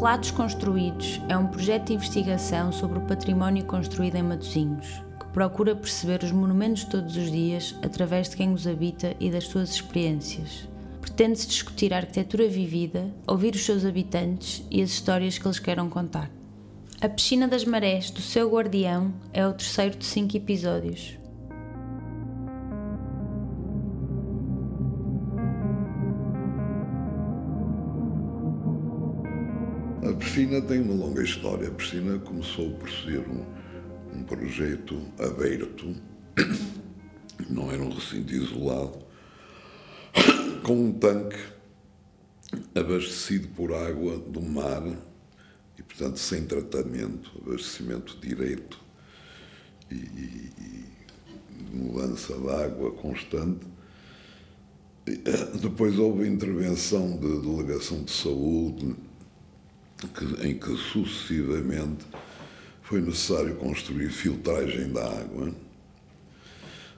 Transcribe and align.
Relatos 0.00 0.30
Construídos 0.30 1.20
é 1.28 1.36
um 1.36 1.46
projeto 1.46 1.88
de 1.88 1.92
investigação 1.92 2.72
sobre 2.72 2.98
o 2.98 3.02
património 3.02 3.66
construído 3.66 4.16
em 4.16 4.22
Matosinhos, 4.22 4.86
que 5.20 5.26
procura 5.26 5.76
perceber 5.76 6.24
os 6.24 6.32
monumentos 6.32 6.84
todos 6.84 7.18
os 7.18 7.30
dias 7.30 7.76
através 7.82 8.30
de 8.30 8.36
quem 8.36 8.50
os 8.50 8.66
habita 8.66 9.14
e 9.20 9.30
das 9.30 9.44
suas 9.44 9.68
experiências. 9.68 10.66
Pretende-se 11.02 11.46
discutir 11.46 11.92
a 11.92 11.98
arquitetura 11.98 12.48
vivida, 12.48 13.14
ouvir 13.26 13.54
os 13.54 13.62
seus 13.62 13.84
habitantes 13.84 14.64
e 14.70 14.80
as 14.80 14.88
histórias 14.88 15.36
que 15.36 15.46
eles 15.46 15.58
queiram 15.58 15.90
contar. 15.90 16.30
A 16.98 17.06
Piscina 17.06 17.46
das 17.46 17.66
Marés 17.66 18.10
do 18.10 18.22
Seu 18.22 18.50
Guardião 18.50 19.12
é 19.34 19.46
o 19.46 19.52
terceiro 19.52 19.98
de 19.98 20.06
cinco 20.06 20.34
episódios. 20.34 21.19
Piscina 30.30 30.62
tem 30.62 30.80
uma 30.80 30.94
longa 30.94 31.24
história. 31.24 31.66
A 31.66 31.72
piscina 31.72 32.16
começou 32.20 32.70
por 32.74 32.88
ser 32.88 33.18
um, 33.28 33.44
um 34.14 34.22
projeto 34.22 35.02
aberto, 35.18 35.92
não 37.50 37.70
era 37.72 37.82
um 37.82 37.90
recinto 37.92 38.32
isolado, 38.32 39.04
com 40.62 40.84
um 40.84 40.92
tanque 40.92 41.36
abastecido 42.76 43.48
por 43.48 43.74
água 43.74 44.18
do 44.18 44.40
mar 44.40 44.84
e, 45.76 45.82
portanto, 45.82 46.20
sem 46.20 46.44
tratamento, 46.44 47.32
abastecimento 47.44 48.16
direto 48.20 48.80
e, 49.90 49.96
e, 49.96 50.52
e 50.60 51.76
mudança 51.76 52.34
de 52.38 52.50
água 52.50 52.92
constante. 52.92 53.66
Depois 55.60 55.98
houve 55.98 56.28
intervenção 56.28 57.18
de 57.18 57.40
delegação 57.40 58.04
de 58.04 58.12
saúde, 58.12 58.94
que, 60.08 60.46
em 60.46 60.58
que 60.58 60.76
sucessivamente 60.76 62.04
foi 62.82 63.00
necessário 63.00 63.54
construir 63.56 64.10
filtragem 64.10 64.92
da 64.92 65.06
água, 65.06 65.54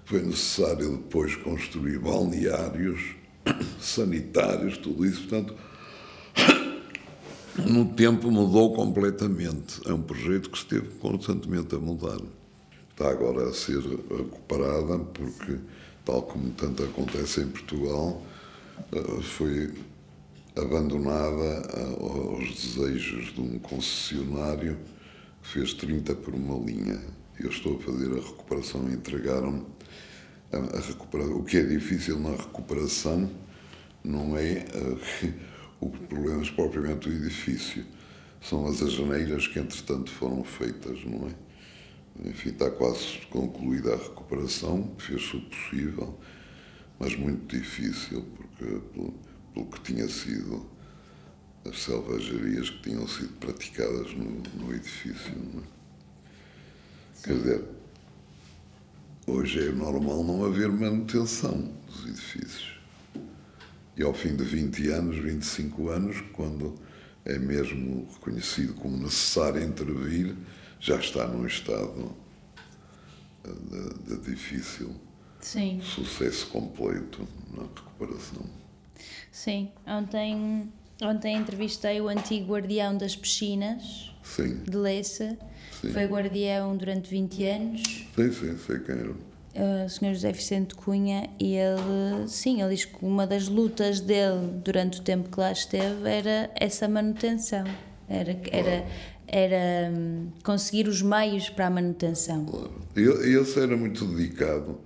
foi 0.04 0.22
necessário 0.22 0.96
depois 0.96 1.36
construir 1.36 1.98
balneários, 1.98 3.14
sanitários, 3.80 4.76
tudo 4.78 5.04
isso. 5.06 5.26
Portanto, 5.28 5.54
no 7.68 7.86
tempo 7.86 8.30
mudou 8.30 8.74
completamente. 8.74 9.80
É 9.86 9.92
um 9.92 10.02
projeto 10.02 10.50
que 10.50 10.58
esteve 10.58 10.88
constantemente 11.00 11.74
a 11.74 11.78
mudar. 11.78 12.20
Está 12.90 13.10
agora 13.10 13.48
a 13.48 13.54
ser 13.54 13.80
recuperada 13.80 14.98
porque, 14.98 15.58
tal 16.04 16.22
como 16.22 16.50
tanto 16.50 16.82
acontece 16.82 17.40
em 17.40 17.48
Portugal, 17.48 18.22
eh, 18.92 19.22
foi 19.22 19.72
abandonada 20.56 21.62
aos 22.00 22.54
desejos 22.54 23.32
de 23.32 23.40
um 23.40 23.58
concessionário 23.58 24.78
que 25.42 25.48
fez 25.48 25.74
30 25.74 26.14
por 26.16 26.34
uma 26.34 26.58
linha. 26.58 27.00
Eu 27.38 27.50
estou 27.50 27.76
a 27.76 27.80
fazer 27.80 28.12
a 28.12 28.20
recuperação 28.20 28.88
e 28.88 28.94
entregaram 28.94 29.66
a, 30.52 30.76
a 30.76 30.80
recuperação. 30.80 31.36
O 31.38 31.44
que 31.44 31.56
é 31.56 31.62
difícil 31.62 32.18
na 32.18 32.30
recuperação 32.30 33.30
não 34.04 34.36
é 34.36 34.64
uh, 34.76 35.32
os 35.80 35.98
problemas 36.08 36.50
propriamente 36.50 37.08
do 37.08 37.14
edifício, 37.14 37.84
são 38.40 38.66
as 38.66 38.82
ajaneiras 38.82 39.46
que 39.46 39.58
entretanto 39.58 40.10
foram 40.10 40.44
feitas, 40.44 41.04
não 41.04 41.28
é? 41.28 42.28
Enfim, 42.28 42.50
está 42.50 42.70
quase 42.70 43.20
concluída 43.30 43.94
a 43.94 43.96
recuperação, 43.96 44.92
fez-se 44.98 45.36
o 45.36 45.40
possível, 45.40 46.18
mas 46.98 47.16
muito 47.16 47.56
difícil, 47.56 48.24
porque 48.36 48.80
pelo 49.52 49.66
que 49.66 49.80
tinha 49.80 50.08
sido 50.08 50.66
as 51.68 51.82
selvagerias 51.82 52.70
que 52.70 52.82
tinham 52.82 53.06
sido 53.06 53.32
praticadas 53.38 54.12
no, 54.14 54.42
no 54.56 54.74
edifício. 54.74 55.32
É? 55.32 57.22
Quer 57.22 57.34
dizer, 57.34 57.64
hoje 59.26 59.68
é 59.68 59.72
normal 59.72 60.24
não 60.24 60.44
haver 60.44 60.68
manutenção 60.70 61.72
dos 61.86 62.06
edifícios. 62.06 62.80
E 63.96 64.02
ao 64.02 64.14
fim 64.14 64.34
de 64.34 64.42
20 64.42 64.88
anos, 64.88 65.16
25 65.18 65.88
anos, 65.90 66.20
quando 66.32 66.74
é 67.24 67.38
mesmo 67.38 68.08
reconhecido 68.12 68.74
como 68.74 68.96
necessário 68.96 69.62
intervir, 69.62 70.34
já 70.80 70.96
está 70.96 71.28
num 71.28 71.46
estado 71.46 72.16
de, 73.44 74.16
de 74.16 74.30
difícil 74.30 74.94
Sim. 75.40 75.80
sucesso 75.82 76.48
completo 76.48 77.26
na 77.54 77.62
recuperação. 77.62 78.61
Sim, 79.30 79.70
ontem, 79.86 80.68
ontem 81.02 81.36
entrevistei 81.36 82.00
o 82.00 82.08
antigo 82.08 82.52
guardião 82.52 82.96
das 82.96 83.16
piscinas 83.16 84.12
sim. 84.22 84.58
de 84.64 84.76
Lessa. 84.76 85.36
Foi 85.92 86.04
guardião 86.04 86.76
durante 86.76 87.10
20 87.10 87.44
anos. 87.44 87.82
Sim, 88.14 88.32
sim, 88.32 88.58
sei 88.58 88.78
quem 88.78 88.94
era. 88.94 89.10
O 89.54 89.88
Sr. 89.88 90.14
José 90.14 90.32
Vicente 90.32 90.74
Cunha, 90.74 91.28
e 91.38 91.56
ele, 91.56 92.26
sim, 92.26 92.62
ele 92.62 92.74
diz 92.74 92.86
que 92.86 93.04
uma 93.04 93.26
das 93.26 93.48
lutas 93.48 94.00
dele 94.00 94.60
durante 94.64 95.00
o 95.00 95.02
tempo 95.02 95.28
que 95.28 95.38
lá 95.38 95.52
esteve 95.52 96.08
era 96.08 96.50
essa 96.54 96.88
manutenção, 96.88 97.64
era, 98.08 98.34
era, 98.50 98.86
era 99.26 99.90
hum, 99.92 100.28
conseguir 100.42 100.88
os 100.88 101.02
meios 101.02 101.50
para 101.50 101.66
a 101.66 101.70
manutenção. 101.70 102.46
Claro. 102.46 102.72
E 102.96 103.36
esse 103.36 103.60
era 103.60 103.76
muito 103.76 104.06
dedicado 104.06 104.78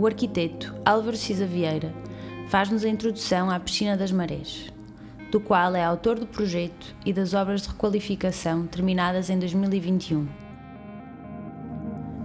O 0.00 0.06
arquiteto 0.06 0.74
Álvaro 0.82 1.14
Cisa 1.14 1.44
Vieira 1.44 1.92
faz-nos 2.48 2.86
a 2.86 2.88
introdução 2.88 3.50
à 3.50 3.60
Piscina 3.60 3.98
das 3.98 4.10
Marés, 4.10 4.72
do 5.30 5.38
qual 5.38 5.76
é 5.76 5.84
autor 5.84 6.18
do 6.18 6.26
projeto 6.26 6.96
e 7.04 7.12
das 7.12 7.34
obras 7.34 7.60
de 7.60 7.68
requalificação 7.68 8.66
terminadas 8.66 9.28
em 9.28 9.38
2021. 9.38 10.26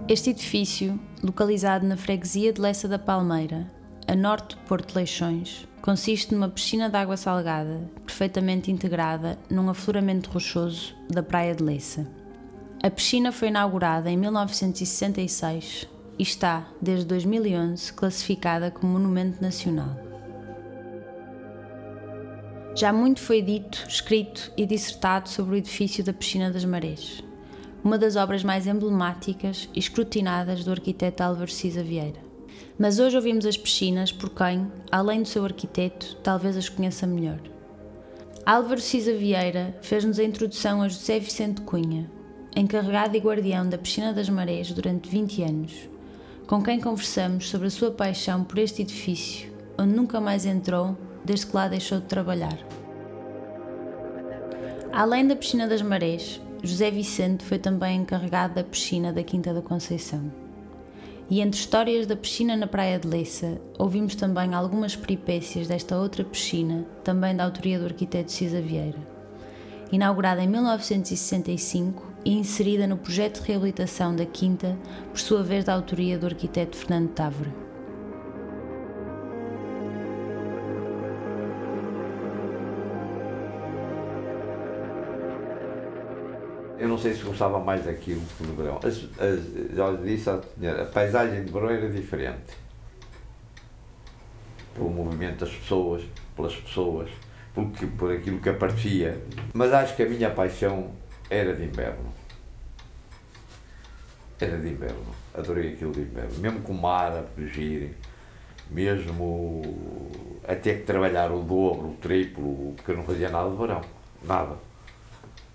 Este 0.08 0.30
edifício, 0.30 0.98
localizado 1.22 1.86
na 1.86 1.98
freguesia 1.98 2.50
de 2.50 2.62
Lessa 2.62 2.88
da 2.88 2.98
Palmeira, 2.98 3.70
a 4.08 4.16
norte 4.16 4.56
do 4.56 4.62
Porto 4.62 4.92
de 4.92 4.96
Leixões, 4.96 5.68
consiste 5.82 6.32
numa 6.32 6.48
piscina 6.48 6.88
de 6.88 6.96
água 6.96 7.18
salgada, 7.18 7.90
perfeitamente 8.06 8.70
integrada 8.70 9.38
num 9.50 9.68
afloramento 9.68 10.30
rochoso 10.30 10.96
da 11.10 11.22
Praia 11.22 11.54
de 11.54 11.62
Lessa. 11.62 12.06
A 12.82 12.88
piscina 12.88 13.32
foi 13.32 13.48
inaugurada 13.48 14.10
em 14.10 14.16
1966 14.16 15.94
e 16.18 16.22
está, 16.22 16.68
desde 16.80 17.06
2011, 17.06 17.92
classificada 17.92 18.70
como 18.70 18.92
Monumento 18.92 19.42
Nacional. 19.42 19.96
Já 22.74 22.92
muito 22.92 23.20
foi 23.20 23.40
dito, 23.40 23.86
escrito 23.88 24.52
e 24.56 24.66
dissertado 24.66 25.30
sobre 25.30 25.54
o 25.54 25.56
edifício 25.56 26.04
da 26.04 26.12
Piscina 26.12 26.50
das 26.50 26.64
Marés, 26.64 27.24
uma 27.82 27.96
das 27.96 28.16
obras 28.16 28.44
mais 28.44 28.66
emblemáticas 28.66 29.68
e 29.74 29.78
escrutinadas 29.78 30.62
do 30.62 30.70
arquiteto 30.70 31.22
Álvaro 31.22 31.50
Cisa 31.50 31.82
Vieira. 31.82 32.20
Mas 32.78 32.98
hoje 32.98 33.16
ouvimos 33.16 33.46
as 33.46 33.56
piscinas 33.56 34.12
por 34.12 34.28
quem, 34.28 34.70
além 34.92 35.22
do 35.22 35.28
seu 35.28 35.42
arquiteto, 35.44 36.16
talvez 36.22 36.54
as 36.54 36.68
conheça 36.68 37.06
melhor. 37.06 37.40
Álvaro 38.44 38.80
Cisa 38.80 39.14
Vieira 39.14 39.74
fez-nos 39.80 40.18
a 40.18 40.24
introdução 40.24 40.82
a 40.82 40.88
José 40.88 41.18
Vicente 41.18 41.62
Cunha, 41.62 42.10
encarregado 42.54 43.16
e 43.16 43.20
guardião 43.20 43.66
da 43.66 43.78
Piscina 43.78 44.12
das 44.12 44.28
Marés 44.28 44.70
durante 44.72 45.08
20 45.08 45.42
anos, 45.42 45.88
com 46.46 46.62
quem 46.62 46.80
conversamos 46.80 47.48
sobre 47.48 47.66
a 47.66 47.70
sua 47.70 47.90
paixão 47.90 48.44
por 48.44 48.58
este 48.58 48.82
edifício, 48.82 49.52
onde 49.76 49.92
nunca 49.92 50.20
mais 50.20 50.46
entrou 50.46 50.96
desde 51.24 51.46
que 51.46 51.56
lá 51.56 51.66
deixou 51.66 51.98
de 51.98 52.06
trabalhar. 52.06 52.56
Além 54.92 55.26
da 55.26 55.34
Piscina 55.34 55.66
das 55.66 55.82
Marés, 55.82 56.40
José 56.62 56.90
Vicente 56.90 57.44
foi 57.44 57.58
também 57.58 58.00
encarregado 58.00 58.54
da 58.54 58.64
piscina 58.64 59.12
da 59.12 59.24
Quinta 59.24 59.52
da 59.52 59.60
Conceição. 59.60 60.32
E 61.28 61.40
entre 61.40 61.58
histórias 61.58 62.06
da 62.06 62.16
piscina 62.16 62.56
na 62.56 62.68
Praia 62.68 63.00
de 63.00 63.08
Leça, 63.08 63.60
ouvimos 63.76 64.14
também 64.14 64.54
algumas 64.54 64.94
peripécias 64.94 65.66
desta 65.66 65.98
outra 65.98 66.22
piscina, 66.22 66.86
também 67.02 67.34
da 67.34 67.44
autoria 67.44 67.80
do 67.80 67.86
arquiteto 67.86 68.30
Cisa 68.30 68.60
Vieira. 68.60 69.15
Inaugurada 69.92 70.42
em 70.42 70.48
1965, 70.48 72.02
e 72.24 72.32
inserida 72.32 72.88
no 72.88 72.96
projeto 72.96 73.40
de 73.40 73.46
reabilitação 73.46 74.16
da 74.16 74.26
Quinta, 74.26 74.76
por 75.10 75.20
sua 75.20 75.44
vez 75.44 75.64
da 75.64 75.72
autoria 75.72 76.18
do 76.18 76.26
arquiteto 76.26 76.76
Fernando 76.76 77.10
Távora. 77.10 77.66
Eu 86.78 86.88
não 86.88 86.98
sei 86.98 87.14
se 87.14 87.22
gostava 87.22 87.60
mais 87.60 87.84
daquilo 87.84 88.20
que 88.36 88.42
no 88.42 88.54
verão. 88.54 88.80
As, 88.82 88.96
as, 89.20 89.74
já 89.74 89.92
disse 89.92 90.28
à 90.28 90.42
senhora, 90.58 90.82
a 90.82 90.86
paisagem 90.86 91.44
de 91.44 91.52
verão 91.52 91.70
era 91.70 91.88
diferente. 91.88 92.52
Pelo 94.74 94.90
movimento 94.90 95.44
das 95.44 95.54
pessoas, 95.54 96.02
pelas 96.34 96.56
pessoas, 96.56 97.08
por, 97.56 97.88
por 97.96 98.12
aquilo 98.12 98.38
que 98.38 98.50
aparecia. 98.50 99.18
Mas 99.54 99.72
acho 99.72 99.96
que 99.96 100.02
a 100.02 100.08
minha 100.08 100.30
paixão 100.30 100.90
era 101.30 101.54
de 101.54 101.64
inverno. 101.64 102.12
Era 104.38 104.58
de 104.58 104.68
inverno. 104.68 105.06
Adorei 105.34 105.72
aquilo 105.72 105.92
de 105.92 106.00
inverno. 106.00 106.38
Mesmo 106.38 106.60
com 106.60 106.72
o 106.72 106.80
mar 106.80 107.12
a 107.12 107.22
fugir, 107.22 107.96
mesmo 108.70 109.62
a 110.46 110.54
ter 110.54 110.80
que 110.80 110.84
trabalhar 110.84 111.32
o 111.32 111.40
dobro, 111.40 111.88
o 111.88 111.96
triplo, 112.00 112.74
porque 112.76 112.90
eu 112.90 112.96
não 112.98 113.04
fazia 113.04 113.30
nada 113.30 113.48
de 113.48 113.56
verão. 113.56 113.80
Nada. 114.22 114.56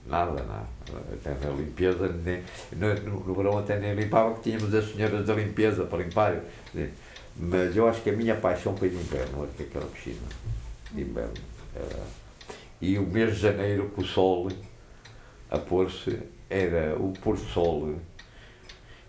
Nada, 0.08 0.44
nada. 0.44 0.66
Até 1.14 1.46
na 1.46 1.54
limpeza, 1.54 2.08
nem, 2.08 2.44
no, 2.76 3.20
no 3.20 3.34
verão 3.36 3.60
até 3.60 3.80
nem 3.80 3.94
limpava, 3.94 4.34
que 4.34 4.50
tínhamos 4.50 4.74
as 4.74 4.92
senhoras 4.92 5.28
da 5.28 5.36
limpeza 5.36 5.84
para 5.86 6.04
limpar. 6.04 6.40
Mas 7.38 7.76
eu 7.78 7.88
acho 7.88 8.02
que 8.02 8.10
a 8.10 8.14
minha 8.14 8.36
paixão 8.36 8.76
foi 8.76 8.90
de 8.90 8.96
inverno, 8.96 9.48
aquela 9.60 9.86
piscina. 9.86 10.22
De 10.92 11.02
inverno. 11.02 11.51
E 12.80 12.98
o 12.98 13.04
mês 13.04 13.36
de 13.36 13.42
janeiro, 13.42 13.90
com 13.90 14.02
o 14.02 14.06
sol 14.06 14.50
a 15.50 15.58
pôr-se, 15.58 16.20
era 16.50 16.96
o 16.98 17.14
pôr 17.22 17.36
do 17.36 17.46
sol. 17.46 17.96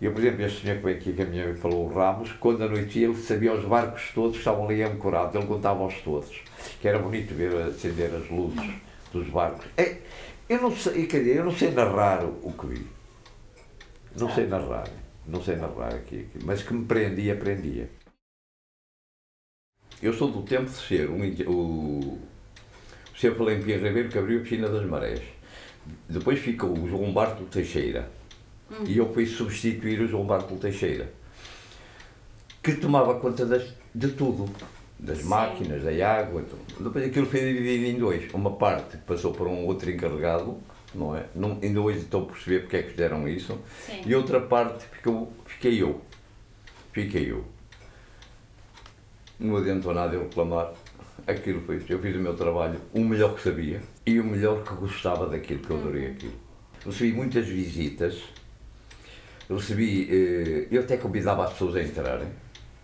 Eu, 0.01 0.11
por 0.11 0.19
exemplo, 0.19 0.45
este 0.45 0.61
senhor 0.61 0.77
que 0.77 0.83
veio 0.83 0.97
aqui, 0.97 1.13
que 1.13 1.21
a 1.21 1.25
minha 1.25 1.55
falou, 1.55 1.85
o 1.85 1.93
Ramos, 1.93 2.31
quando 2.33 2.63
anoitecia, 2.63 3.07
ele 3.07 3.15
sabia 3.15 3.53
os 3.53 3.63
barcos 3.63 4.11
todos 4.13 4.33
que 4.33 4.39
estavam 4.39 4.65
ali 4.65 4.83
ancorados, 4.83 5.35
ele 5.35 5.45
contava-os 5.45 5.95
todos. 6.01 6.41
Que 6.81 6.87
era 6.87 6.99
bonito 6.99 7.33
ver 7.33 7.55
acender 7.67 8.13
as 8.13 8.29
luzes 8.29 8.73
dos 9.13 9.29
barcos. 9.29 9.65
É, 9.77 9.99
eu 10.49 10.61
não 10.61 10.75
sei, 10.75 11.07
quer 11.07 11.19
dizer, 11.19 11.37
eu 11.37 11.45
não 11.45 11.55
sei 11.55 11.71
narrar 11.71 12.25
o 12.25 12.51
que 12.51 12.65
vi. 12.67 12.87
Não 14.19 14.29
sei 14.29 14.45
narrar, 14.45 14.87
não 15.25 15.41
sei 15.41 15.55
narrar 15.55 15.95
aqui, 15.95 16.27
aqui 16.29 16.45
mas 16.45 16.61
que 16.61 16.73
me 16.73 16.85
prendia, 16.85 17.35
prendia. 17.35 17.89
Eu 20.01 20.13
sou 20.13 20.29
do 20.29 20.43
tempo 20.43 20.65
de 20.65 20.75
ser 20.75 21.09
um, 21.09 21.21
o, 21.47 22.19
o 23.13 23.17
Sr. 23.17 23.35
Valentim 23.35 23.73
Ribeiro 23.73 24.09
que 24.09 24.17
abriu 24.17 24.39
a 24.39 24.41
piscina 24.41 24.67
das 24.67 24.85
marés. 24.85 25.21
Depois 26.09 26.39
ficou 26.39 26.71
o 26.77 26.89
João 26.89 27.11
Bartolo 27.13 27.47
Teixeira. 27.47 28.09
Hum. 28.71 28.83
E 28.87 28.97
eu 28.97 29.13
fui 29.13 29.25
substituir 29.25 30.01
o 30.01 30.07
João 30.07 30.25
Bartolo 30.25 30.59
Teixeira. 30.59 31.11
Que 32.61 32.73
tomava 32.73 33.19
conta 33.19 33.45
das, 33.45 33.73
de 33.93 34.09
tudo. 34.09 34.49
Das 34.97 35.19
Sim. 35.19 35.27
máquinas, 35.27 35.83
da 35.83 35.91
água. 36.11 36.41
Tudo. 36.43 36.85
Depois 36.85 37.05
aquilo 37.05 37.25
foi 37.25 37.41
dividido 37.41 37.85
em 37.85 37.99
dois. 37.99 38.33
Uma 38.33 38.51
parte 38.51 38.97
passou 38.97 39.33
para 39.33 39.45
um 39.45 39.65
outro 39.65 39.91
encarregado, 39.91 40.57
não 40.95 41.15
é? 41.15 41.25
Não, 41.35 41.59
ainda 41.61 41.81
hoje 41.81 41.99
estou 41.99 42.23
a 42.23 42.25
perceber 42.25 42.61
porque 42.61 42.77
é 42.77 42.83
que 42.83 42.91
fizeram 42.91 43.27
isso. 43.27 43.59
Sim. 43.85 44.01
E 44.05 44.15
outra 44.15 44.39
parte 44.39 44.85
ficou, 44.85 45.31
fiquei 45.45 45.81
eu. 45.81 46.01
Fiquei 46.93 47.31
eu. 47.31 47.43
Não 49.39 49.57
adiantou 49.57 49.93
nada 49.93 50.15
eu 50.15 50.23
reclamar 50.23 50.71
aquilo 51.27 51.61
foi 51.61 51.81
Eu 51.87 51.99
fiz 51.99 52.15
o 52.15 52.19
meu 52.19 52.35
trabalho 52.35 52.79
o 52.93 52.99
melhor 52.99 53.35
que 53.35 53.41
sabia 53.41 53.81
e 54.05 54.19
o 54.19 54.23
melhor 54.23 54.63
que 54.63 54.73
gostava 54.75 55.27
daquilo, 55.27 55.59
que 55.59 55.69
eu 55.69 55.77
adorei 55.77 56.07
aquilo. 56.07 56.33
Recebi 56.85 57.13
muitas 57.13 57.47
visitas, 57.47 58.21
recebi. 59.49 60.07
Eh, 60.11 60.67
eu 60.69 60.81
até 60.81 60.97
convidava 60.97 61.45
as 61.45 61.53
pessoas 61.53 61.75
a 61.77 61.83
entrarem. 61.83 62.27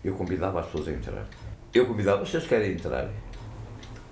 Eu 0.02 0.14
convidava 0.14 0.60
as 0.60 0.66
pessoas 0.66 0.88
a 0.88 0.92
entrar. 0.92 1.26
Eu 1.74 1.86
convidava, 1.86 2.24
vocês 2.24 2.46
querem 2.46 2.72
entrar? 2.72 3.10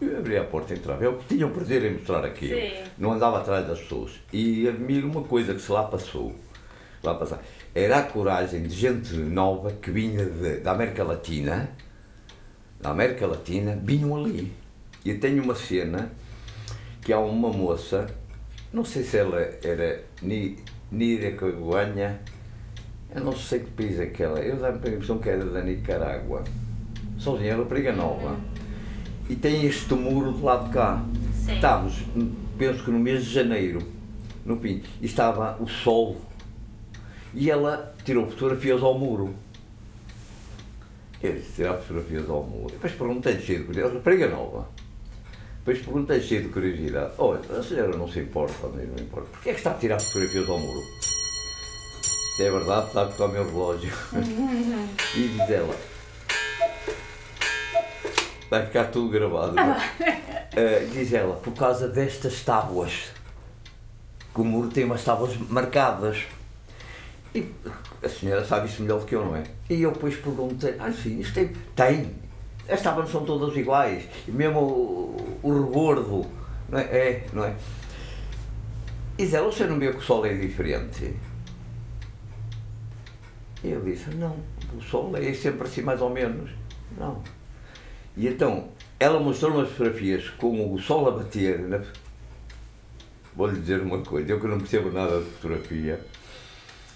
Eu 0.01 0.19
abria 0.19 0.43
a 0.43 0.45
porta 0.45 0.75
e 0.75 0.77
entrava. 0.77 1.03
Eu 1.03 1.19
tinha 1.27 1.47
o 1.47 1.51
prazer 1.51 1.85
em 1.85 1.95
mostrar 1.95 2.25
aquilo. 2.25 2.61
Sim. 2.61 2.85
Não 2.99 3.13
andava 3.13 3.39
atrás 3.39 3.67
das 3.67 3.81
pessoas. 3.81 4.13
E 4.33 4.69
admiro 4.69 5.09
uma 5.09 5.23
coisa 5.23 5.55
que 5.55 5.61
se 5.61 5.73
lá 5.73 5.85
passou. 5.85 6.37
Lá 7.03 7.15
passar, 7.15 7.43
era 7.75 7.99
a 7.99 8.03
coragem 8.03 8.63
de 8.63 8.75
gente 8.75 9.15
nova 9.15 9.73
que 9.73 9.91
vinha 9.91 10.25
de, 10.25 10.59
da 10.59 10.73
América 10.73 11.05
Latina 11.05 11.71
da 12.81 12.91
América 12.91 13.27
Latina 13.27 13.79
vinham 13.83 14.17
ali. 14.17 14.53
E 15.05 15.15
tenho 15.15 15.43
uma 15.43 15.55
cena 15.55 16.11
que 17.03 17.13
há 17.13 17.19
uma 17.19 17.51
moça, 17.51 18.07
não 18.73 18.85
sei 18.85 19.03
se 19.03 19.17
ela 19.17 19.41
era 19.63 20.05
Nicaragua, 20.91 21.85
eu 23.15 23.25
não 23.25 23.35
sei 23.35 23.61
que 23.61 23.71
país 23.71 23.99
é 23.99 24.07
que 24.07 24.23
ela 24.23 24.39
eu 24.41 24.57
dá-me 24.57 24.77
a 24.77 24.91
impressão 24.91 25.19
que 25.19 25.31
era 25.31 25.45
da 25.45 25.63
Nicarágua, 25.63 26.45
sozinha, 27.19 27.53
ela 27.53 27.65
briga 27.65 27.93
nova. 27.93 28.37
E 29.29 29.35
tem 29.35 29.65
este 29.65 29.95
muro 29.95 30.33
do 30.33 30.45
lado 30.45 30.67
de 30.67 30.73
cá. 30.73 31.05
Sim. 31.33 31.55
Estávamos, 31.55 32.05
penso 32.59 32.85
que 32.85 32.91
no 32.91 32.99
mês 32.99 33.25
de 33.25 33.33
janeiro, 33.33 33.83
no 34.45 34.59
fim, 34.59 34.83
e 35.01 35.07
estava 35.07 35.57
o 35.61 35.67
sol. 35.67 36.17
E 37.35 37.51
ela 37.51 37.95
tirou 38.05 38.27
fotografias 38.27 38.83
ao 38.83 38.99
muro. 38.99 39.35
Disse, 41.21 41.53
tirar 41.57 41.75
fotografias 41.79 42.31
ao 42.31 42.43
muro. 42.45 42.73
Depois 42.73 42.93
perguntei 42.93 43.41
cheio 43.41 43.61
de 43.61 43.65
curiosidade, 43.65 43.99
rapariga 43.99 44.29
nova. 44.29 44.69
Depois 45.59 45.79
perguntei 45.85 46.21
cheio 46.21 46.43
de 46.45 46.49
curiosidade, 46.49 47.13
olha, 47.19 47.41
a 47.59 47.63
senhora 47.63 47.97
não 47.97 48.09
se 48.09 48.21
importa, 48.21 48.69
não 48.69 49.05
importa, 49.05 49.29
porquê 49.33 49.51
é 49.51 49.53
que 49.53 49.59
está 49.59 49.73
a 49.73 49.75
tirar 49.75 50.01
fotografias 50.01 50.49
ao 50.49 50.59
muro? 50.59 50.83
Isto 52.31 52.43
é 52.43 52.51
verdade, 52.51 52.87
está 52.87 53.03
a 53.03 53.27
o 53.27 53.29
meu 53.29 53.45
relógio. 53.45 53.93
e 55.15 55.29
diz 55.29 55.51
ela, 55.51 55.77
vai 58.49 58.65
ficar 58.65 58.85
tudo 58.85 59.11
gravado. 59.11 59.57
Uh, 59.61 60.91
diz 60.93 61.13
ela, 61.13 61.35
por 61.35 61.53
causa 61.53 61.89
destas 61.89 62.43
tábuas, 62.43 63.11
que 64.35 64.41
o 64.41 64.45
muro 64.45 64.71
tem 64.71 64.85
umas 64.85 65.05
tábuas 65.05 65.37
marcadas. 65.37 66.25
E 67.35 67.53
a 68.03 68.09
senhora 68.09 68.45
sabe 68.45 68.69
isso 68.69 68.83
melhor 68.83 69.01
do 69.01 69.07
que 69.07 69.15
eu, 69.15 69.25
não 69.25 69.37
é? 69.37 69.45
E 69.69 69.83
eu 69.83 69.93
depois 69.93 70.17
perguntei, 70.17 70.75
ah 70.79 70.93
sim, 70.93 71.21
isto 71.21 71.35
tem. 71.35 71.49
Tem. 71.75 72.15
As 72.69 72.83
tábuas 72.83 73.11
são 73.11 73.25
todas 73.25 73.57
iguais. 73.57 74.05
E 74.27 74.31
mesmo 74.31 74.61
o, 74.61 75.39
o 75.43 75.65
rebordo, 75.65 76.27
não 76.69 76.79
é? 76.79 76.83
É, 76.83 77.27
não 77.33 77.45
é? 77.45 77.55
E 79.17 79.25
diz 79.25 79.35
ela, 79.35 79.51
você 79.51 79.67
não 79.67 79.79
vê 79.79 79.91
que 79.91 79.99
o 79.99 80.03
sol 80.03 80.25
é 80.25 80.33
diferente? 80.35 81.15
E 83.65 83.71
eu 83.71 83.81
disse, 83.81 84.11
não, 84.11 84.37
o 84.77 84.81
sol 84.81 85.17
é 85.17 85.33
sempre 85.35 85.67
assim 85.67 85.83
mais 85.83 86.01
ou 86.01 86.11
menos. 86.11 86.51
Não. 86.97 87.21
E 88.17 88.29
então, 88.29 88.69
ela 89.01 89.19
mostrou 89.19 89.53
umas 89.53 89.71
fotografias 89.71 90.29
com 90.31 90.73
o 90.73 90.79
sol 90.79 91.09
a 91.09 91.11
bater. 91.11 91.59
Na... 91.61 91.81
Vou-lhe 93.35 93.59
dizer 93.59 93.81
uma 93.81 93.99
coisa, 94.03 94.31
eu 94.31 94.41
que 94.41 94.47
não 94.47 94.59
percebo 94.59 94.91
nada 94.91 95.19
de 95.19 95.25
fotografia, 95.31 96.01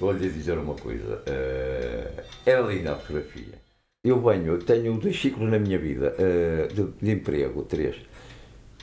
Vou-lhe 0.02 0.28
dizer 0.28 0.58
uma 0.58 0.74
coisa. 0.74 1.22
Uh, 1.28 2.22
era 2.44 2.60
linda 2.62 2.94
a 2.94 2.96
fotografia. 2.96 3.54
Eu 4.02 4.20
venho, 4.20 4.58
tenho 4.58 4.98
dois 4.98 5.20
ciclos 5.20 5.48
na 5.48 5.60
minha 5.60 5.78
vida 5.78 6.16
uh, 6.18 6.74
de, 6.74 6.90
de, 7.00 7.12
emprego, 7.12 7.62
três. 7.62 7.94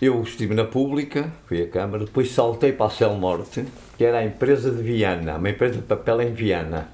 Eu 0.02 0.24
estive 0.24 0.54
na 0.54 0.64
Pública, 0.64 1.30
fui 1.46 1.62
à 1.62 1.68
Câmara, 1.68 2.06
depois 2.06 2.32
saltei 2.32 2.72
para 2.72 2.86
a 2.86 2.90
Cel 2.90 3.18
Norte, 3.18 3.66
que 3.98 4.06
era 4.06 4.20
a 4.20 4.24
empresa 4.24 4.72
de 4.72 4.82
Viana, 4.82 5.36
uma 5.36 5.50
empresa 5.50 5.76
de 5.76 5.82
papel 5.82 6.22
em 6.22 6.34
Viana. 6.34 6.88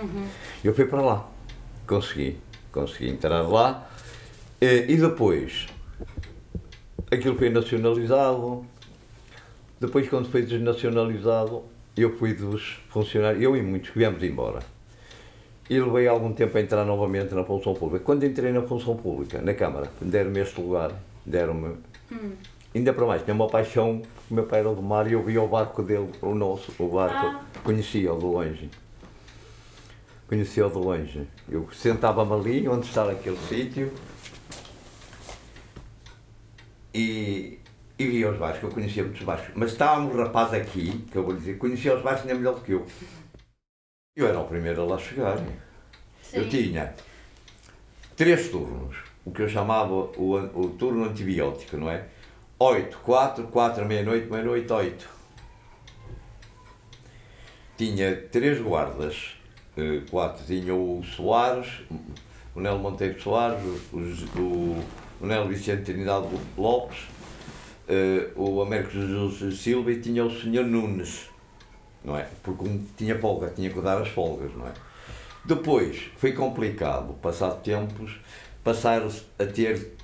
Uhum. 0.00 0.28
Eu 0.62 0.72
fui 0.72 0.84
para 0.84 1.00
lá, 1.00 1.28
consegui, 1.84 2.36
consegui 2.70 3.10
entrar 3.10 3.42
lá. 3.42 3.90
Uh, 4.62 4.88
e 4.88 4.96
depois, 4.96 5.66
aquilo 7.10 7.36
foi 7.36 7.50
nacionalizado. 7.50 8.64
Depois, 9.80 10.08
quando 10.08 10.30
foi 10.30 10.42
desnacionalizado, 10.42 11.71
eu 11.96 12.16
fui 12.16 12.34
dos 12.34 12.80
funcionários, 12.88 13.42
eu 13.42 13.56
e 13.56 13.62
muitos 13.62 13.90
viemos 13.94 14.22
embora. 14.22 14.60
E 15.68 15.78
levei 15.80 16.08
algum 16.08 16.32
tempo 16.32 16.56
a 16.56 16.60
entrar 16.60 16.84
novamente 16.84 17.34
na 17.34 17.44
função 17.44 17.74
pública. 17.74 18.04
Quando 18.04 18.24
entrei 18.24 18.52
na 18.52 18.62
função 18.62 18.96
pública, 18.96 19.40
na 19.40 19.54
Câmara, 19.54 19.90
deram-me 20.00 20.40
este 20.40 20.60
lugar, 20.60 20.92
deram-me. 21.24 21.76
Hum. 22.10 22.32
Ainda 22.74 22.92
para 22.92 23.06
mais, 23.06 23.22
tinha 23.22 23.34
uma 23.34 23.48
paixão, 23.48 24.02
o 24.30 24.34
meu 24.34 24.44
pai 24.44 24.60
era 24.60 24.74
do 24.74 24.82
mar 24.82 25.06
e 25.06 25.12
eu 25.12 25.22
via 25.22 25.42
o 25.42 25.48
barco 25.48 25.82
dele, 25.82 26.08
o 26.22 26.34
nosso, 26.34 26.72
o 26.78 26.88
barco, 26.88 27.26
ah. 27.26 27.44
conhecia-o 27.62 28.18
de 28.18 28.24
longe. 28.24 28.70
Conhecia-o 30.26 30.70
de 30.70 30.78
longe. 30.78 31.26
Eu 31.48 31.68
sentava-me 31.72 32.32
ali, 32.32 32.68
onde 32.68 32.86
estava 32.86 33.12
aquele 33.12 33.36
sítio, 33.48 33.92
e 36.94 37.58
e 37.98 38.06
via 38.06 38.30
os 38.30 38.38
baixos, 38.38 38.60
que 38.60 38.66
eu 38.66 38.70
conhecia 38.70 39.02
muitos 39.02 39.22
baixos. 39.22 39.52
Mas 39.54 39.72
estava 39.72 40.00
um 40.00 40.16
rapaz 40.16 40.52
aqui, 40.54 41.04
que 41.10 41.16
eu 41.16 41.24
vou 41.24 41.34
dizer, 41.34 41.58
conhecia 41.58 41.94
os 41.94 42.02
baixos 42.02 42.24
nem 42.24 42.34
melhor 42.34 42.54
do 42.54 42.60
que 42.60 42.72
eu. 42.72 42.86
Eu 44.16 44.26
era 44.26 44.38
o 44.38 44.46
primeiro 44.46 44.82
a 44.82 44.84
lá 44.84 44.98
chegar. 44.98 45.38
Sim. 46.22 46.38
Eu 46.38 46.48
tinha 46.48 46.94
três 48.16 48.48
turnos, 48.48 48.96
o 49.24 49.30
que 49.30 49.42
eu 49.42 49.48
chamava 49.48 49.92
o, 49.92 50.34
o 50.54 50.70
turno 50.70 51.04
antibiótico, 51.04 51.76
não 51.76 51.90
é? 51.90 52.06
8, 52.58 52.98
4, 52.98 53.48
4, 53.48 53.84
meia-noite, 53.84 54.30
meia-noite, 54.30 54.72
8. 54.72 55.08
Tinha 57.76 58.16
três 58.30 58.60
guardas, 58.60 59.36
eh, 59.76 60.02
quatro. 60.08 60.44
Tinha 60.44 60.72
o 60.72 61.02
Soares, 61.02 61.80
o 62.54 62.60
Nelo 62.60 62.78
Monteiro 62.78 63.20
Soares, 63.20 63.60
o, 63.92 63.98
o, 64.38 64.84
o 65.20 65.26
Nelo 65.26 65.48
Vicente 65.48 65.82
Trinidade 65.82 66.28
Lopes 66.56 67.08
uh, 67.88 68.42
o 68.42 68.62
Américo 68.62 68.90
Jesus 68.90 69.60
Silva 69.60 69.92
e 69.92 70.00
tinha 70.00 70.24
o 70.24 70.30
senhor 70.30 70.64
Nunes, 70.64 71.28
não 72.04 72.16
é? 72.16 72.26
Porque 72.42 72.68
um 72.68 72.84
tinha 72.96 73.18
folga, 73.18 73.50
tinha 73.50 73.70
que 73.70 73.80
dar 73.80 74.00
as 74.00 74.08
folgas, 74.08 74.52
não 74.54 74.66
é? 74.66 74.72
Depois 75.44 76.10
foi 76.16 76.32
complicado, 76.32 77.14
passado 77.14 77.62
tempos, 77.62 78.20
passar 78.62 79.02
a 79.38 79.44
ter 79.44 79.94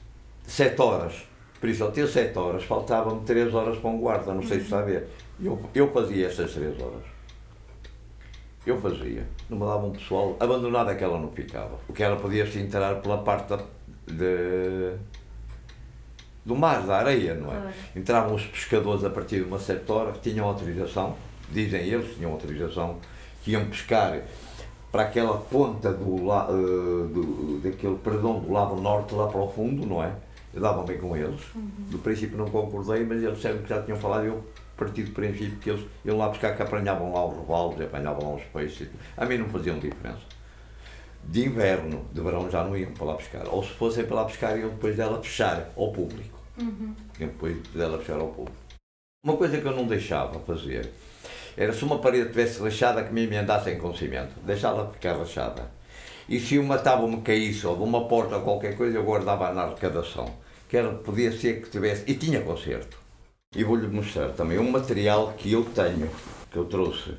sete 0.44 0.80
horas. 0.80 1.14
Por 1.61 1.68
isso, 1.68 1.85
ao 1.85 1.90
ter 1.90 2.06
sete 2.08 2.37
horas, 2.38 2.64
faltavam-me 2.64 3.25
três 3.25 3.52
horas 3.54 3.78
para 3.78 3.90
um 3.90 3.99
guarda, 3.99 4.35
não 4.35 4.42
sei 4.42 4.58
se 4.58 4.64
está 4.64 4.80
a 4.80 4.82
ver. 4.82 5.08
Eu, 5.40 5.61
eu 5.75 5.92
fazia 5.92 6.26
essas 6.26 6.52
três 6.52 6.80
horas. 6.80 7.02
eu 8.66 8.80
fazia. 8.80 9.26
Não 9.49 9.58
me 9.58 9.64
dava 9.64 9.87
um 9.87 9.92
pessoal 9.92 10.37
abandonado 10.40 10.90
é 10.90 10.94
que 10.94 11.04
ela 11.04 11.18
não 11.18 11.30
ficava. 11.30 11.78
Porque 11.87 12.02
ela 12.02 12.16
podia 12.16 12.47
se 12.47 12.58
entrar 12.58 13.00
pela 13.00 13.18
parte 13.18 13.54
de, 14.06 14.94
do 16.48 16.56
mar, 16.56 16.82
da 16.86 16.96
areia, 16.96 17.34
não 17.34 17.52
é? 17.52 17.56
Entravam 17.94 18.34
os 18.34 18.44
pescadores 18.46 19.04
a 19.04 19.10
partir 19.10 19.36
de 19.36 19.42
uma 19.44 19.58
certa 19.58 19.92
hora, 19.92 20.12
que 20.12 20.30
tinham 20.30 20.46
autorização, 20.48 21.14
dizem 21.50 21.82
eles, 21.82 22.16
tinham 22.16 22.32
autorização, 22.32 22.96
que 23.44 23.52
iam 23.52 23.66
pescar 23.66 24.18
para 24.90 25.02
aquela 25.02 25.36
ponta 25.36 25.92
do, 25.92 26.24
la- 26.24 26.48
eh, 26.50 26.52
do 27.12 27.60
daquele 27.62 27.96
perdão 27.96 28.40
do 28.40 28.50
lado 28.50 28.74
norte 28.76 29.14
lá 29.14 29.26
para 29.28 29.40
o 29.40 29.48
fundo, 29.48 29.86
não 29.86 30.02
é? 30.02 30.10
Eu 30.54 30.62
dava 30.62 30.82
bem 30.82 30.96
com 30.98 31.14
eles. 31.14 31.40
Do 31.90 31.98
princípio 31.98 32.38
não 32.38 32.46
concordei, 32.48 33.04
mas 33.04 33.22
eles 33.22 33.36
disseram 33.36 33.58
que 33.58 33.68
já 33.68 33.82
tinham 33.82 33.98
falado, 33.98 34.24
eu 34.24 34.42
parti 34.76 35.02
do 35.02 35.10
princípio 35.12 35.58
que 35.58 35.68
eles 35.70 35.84
iam 36.04 36.16
lá 36.16 36.28
buscar 36.30 36.56
que 36.56 36.62
apanhavam 36.62 37.12
lá 37.12 37.26
os 37.26 37.36
rovalos, 37.36 37.78
apanhavam 37.80 38.30
lá 38.30 38.36
os 38.36 38.42
peixes. 38.44 38.88
A 39.16 39.26
mim 39.26 39.36
não 39.36 39.48
faziam 39.50 39.78
diferença. 39.78 40.20
De 41.24 41.44
inverno, 41.44 42.06
de 42.12 42.20
verão 42.22 42.50
já 42.50 42.64
não 42.64 42.74
iam 42.76 42.92
para 42.92 43.04
lá 43.06 43.14
pescar. 43.14 43.42
Ou 43.50 43.62
se 43.62 43.70
fossem 43.70 44.06
para 44.06 44.16
lá 44.16 44.24
pescar, 44.24 44.58
iam 44.58 44.70
depois 44.70 44.96
dela 44.96 45.20
fechar 45.22 45.68
ao 45.76 45.92
público. 45.92 46.38
Iam 46.58 46.94
depois 47.18 47.56
dela 47.68 47.98
fechar 47.98 48.18
ao 48.18 48.28
público. 48.28 48.56
Uma 49.24 49.36
coisa 49.36 49.60
que 49.60 49.66
eu 49.66 49.74
não 49.74 49.86
deixava 49.86 50.38
fazer 50.40 50.90
era 51.56 51.72
se 51.72 51.84
uma 51.84 51.98
parede 51.98 52.28
tivesse 52.28 52.60
rachada 52.60 53.02
que 53.04 53.12
me 53.12 53.24
emendassem 53.24 53.78
com 53.78 53.94
cimento, 53.94 54.38
deixá-la 54.44 54.90
ficar 54.90 55.16
rachada. 55.16 55.70
E 56.28 56.38
se 56.38 56.58
uma 56.58 56.78
tábua 56.78 57.08
me 57.08 57.22
caísse 57.22 57.66
ou 57.66 57.76
de 57.76 57.82
uma 57.82 58.06
porta 58.06 58.36
ou 58.36 58.42
qualquer 58.42 58.76
coisa, 58.76 58.98
eu 58.98 59.04
guardava 59.04 59.52
na 59.52 59.62
arrecadação. 59.62 60.32
Que 60.68 60.76
era, 60.76 60.92
podia 60.92 61.32
ser 61.32 61.62
que 61.62 61.70
tivesse. 61.70 62.04
E 62.06 62.14
tinha 62.14 62.42
conserto. 62.42 62.98
E 63.56 63.64
vou-lhe 63.64 63.88
mostrar 63.88 64.28
também 64.32 64.58
um 64.58 64.70
material 64.70 65.32
que 65.36 65.50
eu 65.50 65.64
tenho, 65.64 66.10
que 66.50 66.58
eu 66.58 66.66
trouxe. 66.66 67.14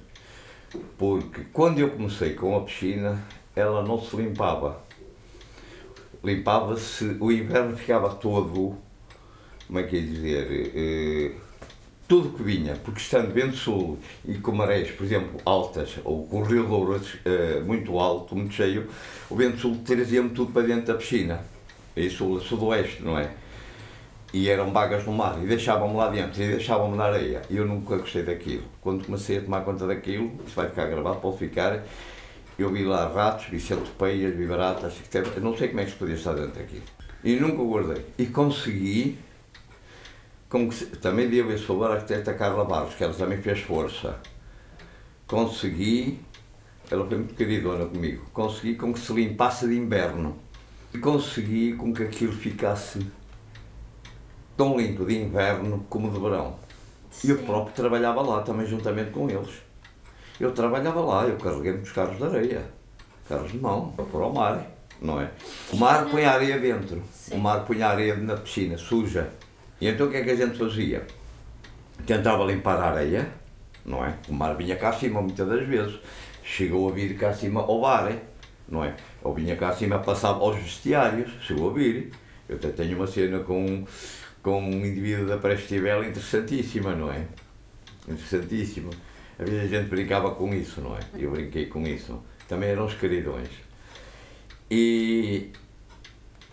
Porque 0.97 1.45
quando 1.51 1.79
eu 1.79 1.89
comecei 1.89 2.35
com 2.35 2.55
a 2.55 2.61
piscina, 2.61 3.19
ela 3.55 3.81
não 3.81 3.99
se 3.99 4.15
limpava. 4.15 4.79
Limpava-se, 6.23 7.17
o 7.19 7.31
inverno 7.31 7.75
ficava 7.75 8.13
todo, 8.13 8.77
como 9.69 9.79
é 9.79 9.83
que 9.83 9.97
é 9.97 10.01
dizer, 10.01 10.71
eh, 10.75 11.31
tudo 12.07 12.35
que 12.35 12.41
vinha, 12.41 12.75
porque 12.83 12.99
estando 12.99 13.31
vento 13.31 13.55
sul 13.55 13.99
e 14.27 14.33
com 14.39 14.51
marés, 14.51 14.89
por 14.89 15.03
exemplo, 15.03 15.39
altas, 15.45 15.99
ou 16.03 16.25
com 16.25 16.41
o 16.41 16.43
rio 16.43 16.67
Louras 16.67 17.17
eh, 17.23 17.61
muito 17.63 17.99
alto, 17.99 18.35
muito 18.35 18.51
cheio, 18.51 18.87
o 19.29 19.35
vento 19.35 19.59
sul 19.59 19.77
trazia-me 19.85 20.31
tudo 20.31 20.51
para 20.51 20.63
dentro 20.63 20.87
da 20.87 20.95
piscina. 20.95 21.45
E 21.95 22.09
sul, 22.09 22.41
sudoeste, 22.41 23.03
não 23.03 23.19
é? 23.19 23.29
E 24.33 24.49
eram 24.49 24.71
vagas 24.71 25.05
no 25.05 25.11
mar, 25.11 25.37
e 25.43 25.45
deixavam-me 25.45 25.95
lá 25.95 26.09
dentro, 26.09 26.41
e 26.41 26.47
deixavam-me 26.47 26.97
na 26.97 27.05
areia. 27.05 27.43
E 27.47 27.57
eu 27.57 27.65
nunca 27.67 27.95
gostei 27.97 28.23
daquilo. 28.23 28.63
Quando 28.81 29.05
comecei 29.05 29.37
a 29.37 29.41
tomar 29.41 29.61
conta 29.61 29.85
daquilo, 29.85 30.31
isso 30.47 30.55
vai 30.55 30.67
ficar 30.67 30.87
gravado, 30.87 31.19
pode 31.19 31.37
ficar, 31.37 31.83
eu 32.57 32.71
vi 32.71 32.83
lá 32.85 33.07
ratos, 33.07 33.45
vi 33.45 33.59
centopeias, 33.59 34.35
vi 34.35 34.47
baratas, 34.47 34.95
não 35.39 35.55
sei 35.55 35.67
como 35.67 35.81
é 35.81 35.85
que 35.85 35.91
se 35.91 35.97
podia 35.97 36.15
estar 36.15 36.33
dentro 36.33 36.59
daquilo. 36.59 36.83
E 37.23 37.35
nunca 37.35 37.61
o 37.61 37.69
guardei. 37.69 38.03
E 38.17 38.25
consegui, 38.25 39.28
com 40.49 40.67
que 40.67 40.75
se- 40.75 40.85
também 40.87 41.29
devo 41.29 41.51
esse 41.51 41.63
favor 41.63 41.91
à 41.91 41.93
arquiteta 41.95 42.33
Carla 42.33 42.65
Barros, 42.65 42.95
que 42.95 43.03
ela 43.03 43.13
também 43.13 43.41
fez 43.41 43.59
força. 43.59 44.17
Consegui, 45.27 46.19
ela 46.89 47.05
foi 47.05 47.17
muito 47.17 47.35
queridona 47.35 47.85
comigo, 47.85 48.25
consegui 48.33 48.75
com 48.75 48.91
que 48.93 48.99
se 48.99 49.13
limpasse 49.13 49.67
de 49.67 49.77
inverno. 49.77 50.37
E 50.91 50.97
consegui 50.97 51.73
com 51.75 51.93
que 51.93 52.01
aquilo 52.01 52.33
ficasse 52.33 53.05
tão 54.57 54.75
limpo 54.75 55.05
de 55.05 55.15
inverno 55.21 55.85
como 55.87 56.09
de 56.11 56.19
verão. 56.19 56.55
E 57.23 57.29
eu 57.29 57.37
próprio 57.43 57.75
trabalhava 57.75 58.21
lá 58.21 58.41
também 58.41 58.65
juntamente 58.65 59.11
com 59.11 59.29
eles. 59.29 59.51
Eu 60.39 60.51
trabalhava 60.51 60.99
lá, 61.01 61.25
eu 61.25 61.37
carreguei 61.37 61.73
muitos 61.73 61.91
carros 61.91 62.17
de 62.17 62.23
areia, 62.23 62.65
carros 63.27 63.51
de 63.51 63.57
mão, 63.59 63.91
para 63.91 64.05
pôr 64.05 64.23
ao 64.23 64.33
mar, 64.33 64.65
não 64.99 65.21
é? 65.21 65.29
O 65.71 65.75
mar 65.77 66.09
põe 66.09 66.23
a 66.25 66.31
areia 66.33 66.57
dentro, 66.57 67.03
Sim. 67.13 67.35
o 67.35 67.39
mar 67.39 67.65
põe 67.65 67.83
a 67.83 67.89
areia 67.89 68.15
na 68.15 68.35
piscina, 68.37 68.75
suja. 68.77 69.29
E 69.81 69.87
então 69.87 70.07
o 70.07 70.11
que 70.11 70.17
é 70.17 70.23
que 70.23 70.31
a 70.31 70.35
gente 70.35 70.57
fazia? 70.57 71.05
Tentava 72.05 72.43
limpar 72.43 72.77
a 72.77 72.91
areia, 72.91 73.29
não 73.85 74.03
é? 74.03 74.15
O 74.27 74.33
mar 74.33 74.55
vinha 74.55 74.75
cá 74.75 74.89
acima 74.89 75.21
muitas 75.21 75.47
das 75.47 75.67
vezes. 75.67 75.99
Chegou 76.43 76.89
a 76.89 76.91
vir 76.91 77.17
cá 77.17 77.29
acima 77.29 77.61
ao 77.61 77.81
bar, 77.81 78.11
não 78.67 78.83
é? 78.83 78.95
Ou 79.23 79.33
vinha 79.33 79.55
cá 79.55 79.69
acima, 79.69 79.99
passava 79.99 80.39
aos 80.39 80.57
vestiários, 80.57 81.31
chegou 81.41 81.69
a 81.69 81.73
vir. 81.73 82.11
Eu 82.47 82.55
até 82.55 82.69
tenho 82.69 82.97
uma 82.97 83.07
cena 83.07 83.39
com, 83.39 83.85
com 84.41 84.61
um 84.61 84.85
indivíduo 84.85 85.27
da 85.27 85.37
Prestível 85.37 86.03
interessantíssima, 86.03 86.95
não 86.95 87.11
é? 87.11 87.25
Interessantíssima. 88.07 88.89
Havia 89.37 89.67
gente 89.67 89.85
que 89.85 89.89
brincava 89.89 90.31
com 90.31 90.53
isso, 90.53 90.81
não 90.81 90.95
é? 90.95 90.99
Eu 91.17 91.31
brinquei 91.31 91.67
com 91.67 91.85
isso. 91.85 92.21
Também 92.47 92.69
eram 92.69 92.85
os 92.85 92.95
queridões. 92.95 93.49
E, 94.69 95.51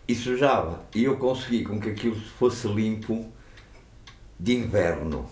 e 0.09 0.15
sujava. 0.15 0.85
E 0.95 1.05
eu 1.05 1.17
consegui 1.17 1.65
com 1.65 1.81
que 1.81 1.91
aquilo 1.91 2.17
fosse 2.17 2.69
limpo 2.69 3.31
de 4.39 4.55
inverno. 4.55 5.29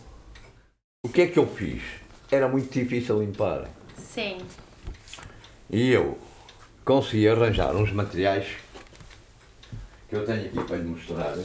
O 1.04 1.09
que 1.09 1.23
é 1.23 1.26
que 1.26 1.38
eu 1.38 1.47
fiz? 1.47 1.83
Era 2.31 2.49
muito 2.49 2.73
difícil 2.73 3.21
limpar. 3.21 3.69
Sim. 3.97 4.38
E 5.71 5.90
eu 5.90 6.19
consegui 6.85 7.28
arranjar 7.28 7.75
uns 7.76 7.93
materiais 7.93 8.47
que 10.09 10.16
eu 10.16 10.25
tenho 10.25 10.47
aqui 10.47 10.64
para 10.64 10.76
lhe 10.76 10.85
mostrar, 10.85 11.37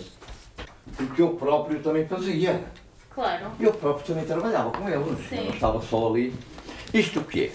porque 0.96 1.22
eu 1.22 1.30
próprio 1.36 1.82
também 1.82 2.08
fazia. 2.08 2.64
Claro. 3.10 3.52
Eu 3.60 3.74
próprio 3.74 4.06
também 4.06 4.26
trabalhava 4.26 4.72
com 4.72 4.88
eles. 4.88 5.28
Sim. 5.28 5.38
Eu 5.38 5.44
não 5.46 5.54
estava 5.54 5.82
só 5.82 6.10
ali. 6.10 6.34
Isto 6.94 7.20
o 7.20 7.24
que 7.24 7.46
é? 7.46 7.52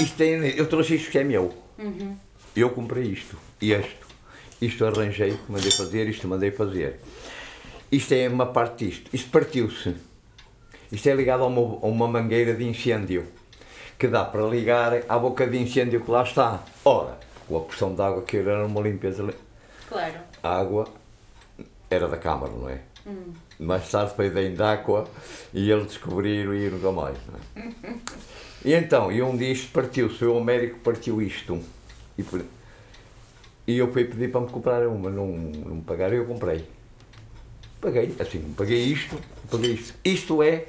Isto 0.00 0.16
tem, 0.16 0.30
eu 0.56 0.68
trouxe 0.68 0.96
isto 0.96 1.10
que 1.10 1.18
é 1.18 1.24
meu. 1.24 1.54
Eu 2.56 2.70
comprei 2.70 3.04
isto 3.04 3.36
e 3.60 3.72
este. 3.72 3.96
Isto 4.60 4.84
arranjei, 4.86 5.36
mandei 5.48 5.70
fazer, 5.70 6.08
isto 6.08 6.26
mandei 6.28 6.50
fazer. 6.50 7.00
Isto 7.90 8.12
é 8.14 8.28
uma 8.28 8.46
parte 8.46 8.86
disto. 8.86 9.10
Isto 9.12 9.30
partiu-se. 9.30 9.94
Isto 10.90 11.08
é 11.08 11.14
ligado 11.14 11.42
a 11.42 11.46
uma, 11.46 11.60
a 11.60 11.86
uma 11.86 12.08
mangueira 12.08 12.54
de 12.54 12.64
incêndio 12.64 13.26
que 13.98 14.06
dá 14.08 14.24
para 14.24 14.42
ligar 14.46 15.02
à 15.08 15.18
boca 15.18 15.46
de 15.46 15.58
incêndio 15.58 16.00
que 16.00 16.10
lá 16.10 16.22
está. 16.22 16.62
Ora, 16.84 17.18
com 17.48 17.56
a 17.56 17.60
pressão 17.60 17.94
de 17.94 18.00
água 18.02 18.22
que 18.22 18.36
era 18.36 18.66
uma 18.66 18.80
limpeza. 18.80 19.22
li- 19.22 19.34
Claro. 19.88 20.14
a 20.42 20.58
água 20.60 20.88
era 21.90 22.08
da 22.08 22.16
Câmara, 22.16 22.52
não 22.52 22.68
é? 22.68 22.80
Mais 23.58 23.88
tarde 23.90 24.14
foi 24.16 24.30
da 24.30 24.42
Indáqua 24.42 25.06
e 25.52 25.70
eles 25.70 25.86
descobriram 25.86 26.54
e 26.54 26.70
nunca 26.70 26.90
mais. 26.90 27.16
Não 27.26 27.62
é? 27.62 27.94
E 28.64 28.72
então, 28.72 29.12
e 29.12 29.20
um 29.22 29.36
dia 29.36 29.52
isto 29.52 29.70
partiu-se, 29.72 30.24
o 30.24 30.38
Américo 30.38 30.78
partiu 30.78 31.20
isto. 31.20 31.60
E, 32.16 32.22
por- 32.22 32.42
e 33.66 33.78
eu 33.78 33.90
fui 33.92 34.04
pedir 34.04 34.30
para 34.30 34.40
me 34.42 34.48
comprar 34.48 34.86
uma, 34.86 35.08
não, 35.10 35.26
não 35.26 35.76
me 35.76 35.82
pagaram, 35.82 36.14
eu 36.14 36.24
comprei. 36.26 36.64
Paguei, 37.80 38.14
assim, 38.18 38.54
paguei 38.56 38.82
isto, 38.84 39.18
paguei 39.50 39.72
isto. 39.72 39.94
Isto 40.04 40.42
é 40.42 40.66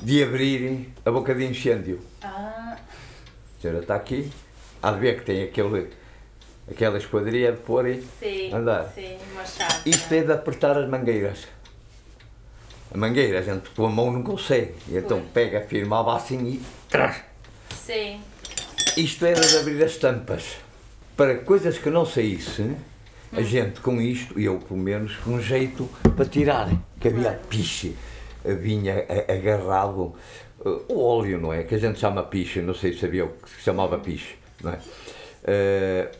de 0.00 0.22
abrir 0.22 0.90
a 1.04 1.10
boca 1.10 1.34
de 1.34 1.44
incêndio. 1.44 2.00
Ah, 2.22 2.76
A 2.78 3.60
senhora 3.62 3.80
está 3.80 3.96
aqui, 3.96 4.30
há 4.82 4.92
de 4.92 5.00
ver 5.00 5.18
que 5.18 5.24
tem 5.24 5.42
aquele, 5.42 5.88
aquela 6.70 6.98
esquadria 6.98 7.52
de 7.52 7.58
pôr 7.58 7.86
e 7.88 8.02
sim. 8.20 8.52
andar. 8.52 8.92
Sim, 8.94 9.16
uma 9.32 9.44
chave. 9.44 9.88
Isto 9.90 10.12
é 10.14 10.22
de 10.22 10.32
apertar 10.32 10.76
as 10.78 10.88
mangueiras. 10.88 11.46
A 12.92 12.96
mangueira, 12.98 13.40
a 13.40 13.42
gente 13.42 13.70
com 13.70 13.86
a 13.86 13.90
mão 13.90 14.12
não 14.12 14.22
consegue. 14.22 14.72
E 14.88 14.96
então 14.96 15.18
Pois. 15.20 15.32
pega, 15.32 15.60
firmava 15.62 16.16
assim 16.16 16.44
e 16.44 16.62
traz. 16.88 17.22
Sim. 17.74 18.20
Isto 18.96 19.26
era 19.26 19.40
de 19.40 19.56
abrir 19.56 19.82
as 19.82 19.96
tampas. 19.96 20.58
Para 21.16 21.36
coisas 21.38 21.78
que 21.78 21.90
não 21.90 22.04
saísse, 22.04 22.74
a 23.32 23.42
gente 23.42 23.80
com 23.80 24.00
isto, 24.00 24.38
e 24.38 24.44
eu 24.46 24.58
pelo 24.58 24.80
menos, 24.80 25.16
com 25.16 25.30
um 25.32 25.40
jeito 25.40 25.88
para 26.16 26.24
tirar. 26.24 26.70
Que 27.00 27.08
havia 27.08 27.40
piche, 27.48 27.94
vinha 28.44 29.04
a- 29.08 29.32
agarrado 29.32 30.14
eh, 30.64 30.68
o 30.88 31.00
óleo, 31.00 31.38
não 31.40 31.52
é? 31.52 31.62
Que 31.62 31.74
a 31.74 31.78
gente 31.78 31.98
chama 31.98 32.22
piche, 32.22 32.60
não 32.60 32.74
sei 32.74 32.92
se 32.92 33.00
sabia 33.00 33.24
o 33.24 33.28
que 33.28 33.50
se 33.50 33.60
chamava 33.62 33.98
piche, 33.98 34.34
não 34.62 34.72
é? 34.72 34.78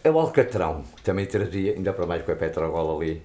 É 0.04 0.10
o 0.10 0.18
alcatrão, 0.18 0.84
que 0.96 1.02
também 1.02 1.24
trazia, 1.24 1.72
ainda 1.72 1.92
para 1.94 2.04
mais 2.06 2.22
com 2.22 2.32
a 2.32 2.36
Petrogola 2.36 3.02
ali. 3.02 3.22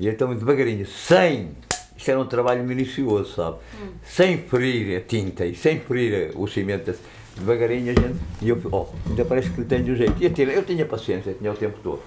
E 0.00 0.08
então, 0.08 0.34
devagarinho, 0.34 0.84
sem. 0.86 1.50
Isto 1.96 2.10
era 2.10 2.18
um 2.18 2.26
trabalho 2.26 2.64
minucioso, 2.64 3.32
sabe? 3.36 3.58
Sem 4.04 4.38
ferir 4.38 4.98
a 4.98 5.00
tinta 5.00 5.46
e 5.46 5.54
sem 5.54 5.78
ferir 5.78 6.32
o 6.34 6.48
cimento, 6.48 6.92
devagarinho 7.36 7.92
a 7.96 8.00
gente. 8.00 8.18
E 8.42 8.48
eu, 8.48 8.60
oh, 8.70 8.86
ainda 9.08 9.24
parece 9.24 9.50
que 9.50 9.62
tenho 9.64 9.92
um 9.92 9.96
jeito. 9.96 10.14
E 10.20 10.24
eu, 10.24 10.32
tinha- 10.32 10.48
eu 10.52 10.62
tinha 10.64 10.86
paciência, 10.86 11.34
tinha 11.34 11.50
o 11.52 11.56
tempo 11.56 11.78
todo. 11.82 12.00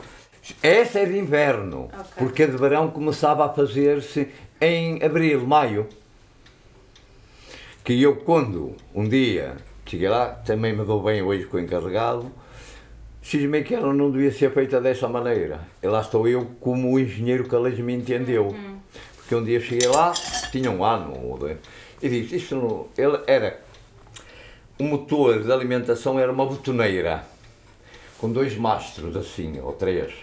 Essa 0.63 0.99
é 0.99 1.05
de 1.05 1.17
inverno, 1.17 1.89
Ok. 1.93 2.03
porque 2.17 2.43
a 2.43 2.47
de 2.47 2.55
verão 2.57 2.89
começava 2.89 3.45
a 3.45 3.49
fazer-se 3.49 4.29
em 4.61 5.03
abril, 5.03 5.45
maio. 5.45 5.87
Que 7.83 8.01
eu, 8.01 8.15
quando 8.17 8.75
um 8.93 9.07
dia 9.07 9.55
cheguei 9.85 10.09
lá, 10.09 10.27
também 10.29 10.73
me 10.75 10.83
dou 10.83 11.01
bem 11.01 11.21
hoje 11.21 11.45
com 11.45 11.57
o 11.57 11.59
encarregado, 11.59 12.31
cismei 13.21 13.63
que 13.63 13.73
ela 13.73 13.93
não 13.93 14.11
devia 14.11 14.31
ser 14.31 14.51
feita 14.53 14.79
dessa 14.81 15.07
maneira. 15.07 15.61
E 15.81 15.87
lá 15.87 16.01
estou 16.01 16.27
eu 16.27 16.45
como 16.59 16.91
o 16.93 16.99
engenheiro 16.99 17.45
que 17.47 17.55
a 17.55 17.59
lei 17.59 17.81
me 17.81 17.93
entendeu. 17.93 18.53
Porque 19.17 19.35
um 19.35 19.43
dia 19.43 19.59
cheguei 19.59 19.87
lá, 19.89 20.13
tinha 20.51 20.71
um 20.71 20.83
ano, 20.83 21.37
e 22.01 22.07
disse, 22.09 22.35
isto 22.37 22.55
não, 22.55 22.87
ele 22.97 23.19
era, 23.27 23.59
o 24.79 24.83
motor 24.83 25.43
de 25.43 25.51
alimentação 25.51 26.19
era 26.19 26.31
uma 26.31 26.45
botoneira, 26.45 27.23
com 28.19 28.31
dois 28.31 28.55
mastros 28.55 29.15
assim, 29.15 29.59
ou 29.59 29.73
três. 29.73 30.13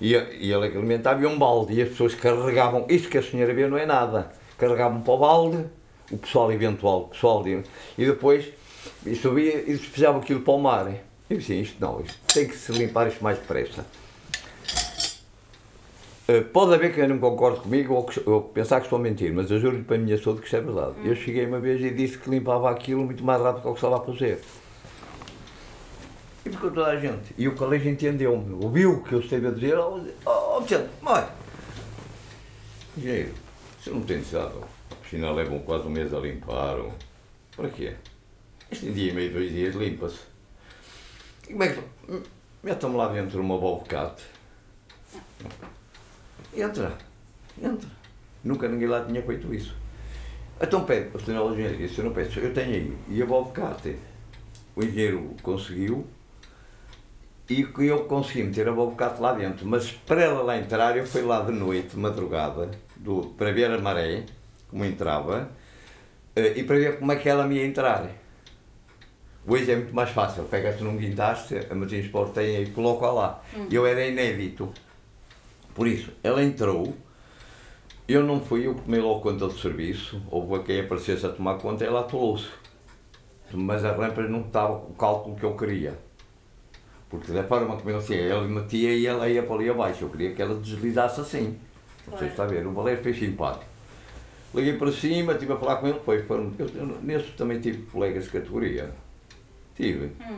E, 0.00 0.14
e 0.14 0.52
ele 0.52 0.66
alimentava 0.66 1.22
e 1.22 1.26
um 1.26 1.38
balde, 1.38 1.74
e 1.74 1.82
as 1.82 1.90
pessoas 1.90 2.14
carregavam, 2.14 2.86
isto 2.88 3.08
que 3.08 3.18
a 3.18 3.22
senhora 3.22 3.52
vê 3.52 3.68
não 3.68 3.76
é 3.76 3.84
nada, 3.84 4.32
carregavam 4.56 5.02
para 5.02 5.12
o 5.12 5.18
balde, 5.18 5.66
o 6.10 6.16
pessoal 6.16 6.50
eventual, 6.50 7.02
o 7.02 7.08
pessoal 7.08 7.42
de, 7.42 7.62
e 7.98 8.06
depois 8.06 8.46
subia 9.20 9.62
e 9.62 9.76
despejavam 9.76 10.20
aquilo 10.20 10.40
para 10.40 10.52
o 10.54 10.58
mar. 10.58 10.92
Eu 11.28 11.36
disse, 11.36 11.60
isto 11.60 11.76
não, 11.80 12.00
isto 12.00 12.18
tem 12.32 12.48
que 12.48 12.56
se 12.56 12.72
limpar 12.72 13.06
isto 13.06 13.22
mais 13.22 13.38
depressa. 13.38 13.86
Uh, 16.30 16.44
pode 16.44 16.74
haver 16.74 16.94
quem 16.94 17.08
não 17.08 17.18
concorde 17.18 17.60
comigo 17.60 17.94
ou, 17.94 18.04
que, 18.04 18.20
ou 18.28 18.42
pensar 18.42 18.78
que 18.78 18.86
estou 18.86 18.98
a 18.98 19.02
mentir, 19.02 19.32
mas 19.32 19.50
eu 19.50 19.58
juro 19.58 19.82
para 19.82 19.96
a 19.96 19.98
minha 19.98 20.16
saúde 20.16 20.40
que 20.40 20.46
isto 20.46 20.56
é 20.56 20.60
verdade. 20.60 20.94
Eu 21.02 21.16
cheguei 21.16 21.44
uma 21.46 21.58
vez 21.58 21.80
e 21.80 21.90
disse 21.90 22.18
que 22.18 22.30
limpava 22.30 22.70
aquilo 22.70 23.04
muito 23.04 23.24
mais 23.24 23.42
rápido 23.42 23.56
do 23.56 23.62
que 23.62 23.68
eu 23.68 23.74
estava 23.74 23.96
a 23.96 24.00
fazer. 24.00 24.40
E 26.44 26.50
ficou 26.50 26.70
toda 26.70 26.86
a 26.86 26.96
gente. 27.00 27.34
E 27.36 27.48
o 27.48 27.56
colégio 27.56 27.90
entendeu-me, 27.90 28.62
ouviu 28.62 28.92
o 28.92 29.02
que 29.02 29.14
eu 29.14 29.20
esteve 29.20 29.48
a 29.48 29.50
dizer, 29.50 29.76
oh, 29.76 30.04
oh 30.26 30.60
Vicente, 30.60 30.88
mãe, 31.02 31.26
engenheiro, 32.96 33.34
você 33.80 33.90
não 33.90 34.02
tem 34.02 34.18
necessidade, 34.18 34.54
a 34.90 34.94
piscina 34.96 35.32
levam 35.32 35.58
quase 35.60 35.86
um 35.86 35.90
mês 35.90 36.14
a 36.14 36.18
limpar, 36.20 36.76
ou... 36.76 36.92
para 37.56 37.70
quê? 37.70 37.94
Este 38.70 38.92
dia 38.92 39.10
e 39.10 39.14
meio, 39.14 39.32
dois 39.32 39.50
dias, 39.50 39.74
limpa-se. 39.74 40.20
E 41.48 41.52
como 41.52 41.64
é 41.64 41.68
que... 41.68 41.80
Metam-me 42.62 42.96
lá 42.96 43.08
dentro 43.08 43.40
uma 43.40 43.58
bobcat. 43.58 44.22
Entra, 46.54 46.96
entra. 47.62 47.88
Nunca 48.42 48.68
ninguém 48.68 48.88
lá 48.88 49.04
tinha 49.04 49.22
feito 49.22 49.52
isso. 49.54 49.76
Então 50.60 50.84
pede, 50.84 51.10
o 51.14 51.20
senhor 51.20 51.52
engenheiro, 51.52 51.78
disse, 51.78 51.98
eu 51.98 52.04
não 52.04 52.12
peço, 52.12 52.38
eu 52.38 52.52
tenho 52.52 52.74
aí. 52.74 52.96
E 53.08 53.22
a 53.22 53.26
bobcat, 53.26 53.96
o 54.76 54.82
engenheiro 54.82 55.34
conseguiu, 55.42 56.06
e 57.50 57.66
eu 57.78 58.04
consegui 58.04 58.44
meter 58.44 58.68
a 58.68 58.72
Bobocato 58.72 59.20
lá 59.20 59.32
dentro, 59.32 59.66
mas 59.66 59.90
para 59.90 60.22
ela 60.22 60.40
lá 60.42 60.56
entrar, 60.56 60.96
eu 60.96 61.04
fui 61.04 61.22
lá 61.22 61.40
de 61.40 61.50
noite, 61.50 61.88
de 61.88 61.96
madrugada, 61.96 62.70
do, 62.96 63.34
para 63.36 63.50
ver 63.50 63.72
a 63.72 63.78
maré, 63.78 64.22
como 64.68 64.84
entrava, 64.84 65.50
eh, 66.36 66.52
e 66.58 66.62
para 66.62 66.76
ver 66.76 66.98
como 67.00 67.10
é 67.10 67.16
que 67.16 67.28
ela 67.28 67.44
me 67.44 67.56
ia 67.56 67.66
entrar. 67.66 68.08
Hoje 69.44 69.68
é 69.68 69.74
muito 69.74 69.92
mais 69.92 70.10
fácil, 70.10 70.44
pega-se 70.44 70.84
num 70.84 70.96
guindaste, 70.96 71.66
a 71.68 71.74
Martins 71.74 72.04
Sport 72.04 72.34
tem 72.34 72.62
e 72.62 72.66
coloca 72.70 73.10
lá. 73.10 73.42
Hum. 73.56 73.66
Eu 73.68 73.84
era 73.84 74.06
inédito. 74.06 74.72
Por 75.74 75.86
isso, 75.86 76.12
ela 76.22 76.42
entrou, 76.42 76.94
eu 78.08 78.24
não 78.24 78.40
fui, 78.40 78.66
eu 78.66 78.74
tomei 78.74 79.00
logo 79.00 79.20
conta 79.20 79.46
do 79.46 79.58
serviço, 79.58 80.20
houve 80.30 80.64
quem 80.64 80.80
aparecesse 80.80 81.24
a 81.24 81.28
tomar 81.28 81.58
conta, 81.58 81.84
ela 81.84 82.00
atolou-se. 82.00 82.48
Mas 83.52 83.84
a 83.84 83.92
rampa 83.92 84.22
não 84.22 84.42
estava 84.42 84.78
com 84.78 84.92
o 84.92 84.94
cálculo 84.94 85.36
que 85.36 85.44
eu 85.44 85.56
queria. 85.56 85.98
Porque 87.08 87.32
como 87.32 87.90
ele 87.90 88.02
tinha, 88.02 88.18
ele 88.18 88.46
metia 88.46 88.94
e 88.94 89.06
ela 89.06 89.28
ia 89.28 89.42
para 89.42 89.56
ali 89.56 89.68
abaixo. 89.68 90.04
Eu 90.04 90.08
queria 90.08 90.32
que 90.32 90.40
ela 90.40 90.54
deslizasse 90.54 91.20
assim. 91.20 91.58
Não 92.06 92.16
sei 92.16 92.28
se 92.28 92.32
está 92.34 92.44
a 92.44 92.46
ver, 92.46 92.64
o 92.66 92.70
balé 92.70 92.96
fez 92.96 93.18
simpático. 93.18 93.64
Liguei 94.54 94.74
para 94.74 94.92
cima, 94.92 95.32
estive 95.32 95.52
a 95.52 95.56
falar 95.56 95.76
com 95.76 95.88
ele, 95.88 96.00
foi, 96.04 96.22
foram, 96.22 96.52
eu, 96.58 96.68
eu, 96.74 96.86
nesse 97.02 97.30
também 97.32 97.60
tive 97.60 97.82
colegas 97.82 98.24
de 98.24 98.30
categoria. 98.30 98.92
Tive. 99.76 100.12
Hum. 100.20 100.36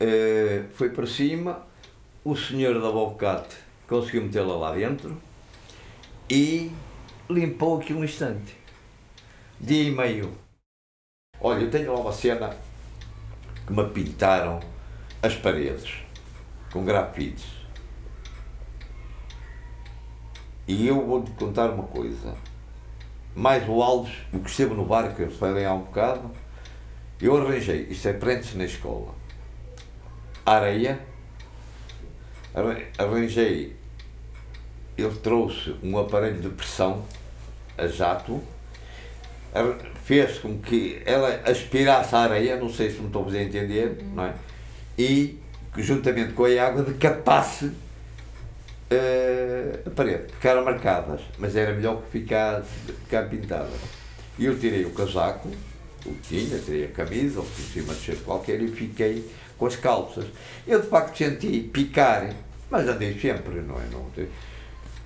Uh, 0.00 0.64
foi 0.72 0.90
para 0.90 1.06
cima, 1.06 1.66
o 2.24 2.36
senhor 2.36 2.80
da 2.80 2.90
Bobcat 2.90 3.65
conseguiu 3.88 4.22
metê-la 4.22 4.56
lá 4.56 4.72
dentro 4.72 5.16
e 6.28 6.72
limpou 7.28 7.78
aqui 7.78 7.92
um 7.92 8.04
instante. 8.04 8.56
Dia 9.60 9.84
e 9.84 9.90
meio. 9.90 10.32
Olha, 11.40 11.62
eu 11.62 11.70
tenho 11.70 11.92
lá 11.92 12.00
uma 12.00 12.12
cena 12.12 12.56
que 13.66 13.72
me 13.72 13.88
pintaram 13.90 14.60
as 15.22 15.34
paredes 15.34 16.02
com 16.72 16.84
grafites. 16.84 17.46
E 20.68 20.86
eu 20.86 21.06
vou-te 21.06 21.30
contar 21.32 21.70
uma 21.70 21.84
coisa. 21.84 22.34
Mais 23.34 23.68
o 23.68 23.82
Alves, 23.82 24.14
o 24.32 24.40
que 24.40 24.50
esteve 24.50 24.74
no 24.74 24.84
bar, 24.84 25.14
que 25.14 25.22
eu 25.22 25.30
falei 25.30 25.64
há 25.64 25.72
um 25.72 25.82
bocado, 25.82 26.30
eu 27.20 27.36
arranjei, 27.36 27.86
isto 27.90 28.08
é 28.08 28.12
prentes 28.14 28.54
na 28.54 28.64
escola, 28.64 29.14
areia, 30.44 30.98
arranjei, 32.98 33.75
ele 34.96 35.14
trouxe 35.22 35.74
um 35.82 35.98
aparelho 35.98 36.40
de 36.40 36.48
pressão 36.48 37.04
a 37.76 37.86
jato, 37.86 38.42
fez 40.04 40.38
com 40.38 40.58
que 40.58 41.00
ela 41.04 41.42
aspirasse 41.44 42.14
a 42.14 42.20
areia, 42.20 42.56
não 42.56 42.68
sei 42.68 42.90
se 42.90 43.00
me 43.00 43.06
estou 43.06 43.28
a 43.28 43.42
entender, 43.42 43.98
não 44.14 44.24
é? 44.24 44.34
e, 44.98 45.38
juntamente 45.76 46.32
com 46.32 46.44
a 46.44 46.62
água, 46.62 46.82
decapasse 46.82 47.66
uh, 47.66 47.74
a 49.86 49.90
parede. 49.90 50.32
Ficaram 50.32 50.64
marcadas, 50.64 51.20
mas 51.38 51.54
era 51.54 51.72
melhor 51.72 52.02
que 52.02 52.20
ficasse, 52.20 52.68
ficar 53.04 53.28
pintada. 53.28 53.68
E 54.38 54.46
eu 54.46 54.58
tirei 54.58 54.84
o 54.84 54.90
casaco, 54.90 55.50
o 56.04 56.14
que 56.14 56.46
tinha, 56.46 56.58
tirei 56.58 56.84
a 56.86 56.88
camisa, 56.88 57.40
ou 57.40 57.46
por 57.46 57.60
cima 57.60 57.94
de 57.94 58.00
cheiro 58.00 58.20
qualquer, 58.22 58.60
e 58.60 58.68
fiquei 58.68 59.28
com 59.58 59.66
as 59.66 59.76
calças. 59.76 60.26
Eu, 60.66 60.80
de 60.80 60.88
facto, 60.88 61.16
senti 61.16 61.60
picar, 61.60 62.32
mas 62.70 62.88
andei 62.88 63.18
sempre, 63.18 63.60
não 63.60 63.76
é? 63.76 63.86
Não, 63.90 64.06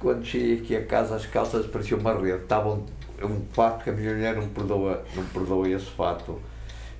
quando 0.00 0.24
cheguei 0.24 0.58
aqui 0.58 0.76
a 0.76 0.84
casa, 0.84 1.14
as 1.14 1.26
calças 1.26 1.66
pareciam 1.66 2.00
uma 2.00 2.14
rede, 2.14 2.42
estavam 2.42 2.86
um 3.22 3.44
fato 3.52 3.84
que 3.84 3.90
a 3.90 3.92
minha 3.92 4.14
mulher 4.14 4.34
não 4.34 4.48
perdoa, 4.48 5.04
não 5.14 5.24
perdoa 5.26 5.68
esse 5.68 5.90
fato. 5.90 6.40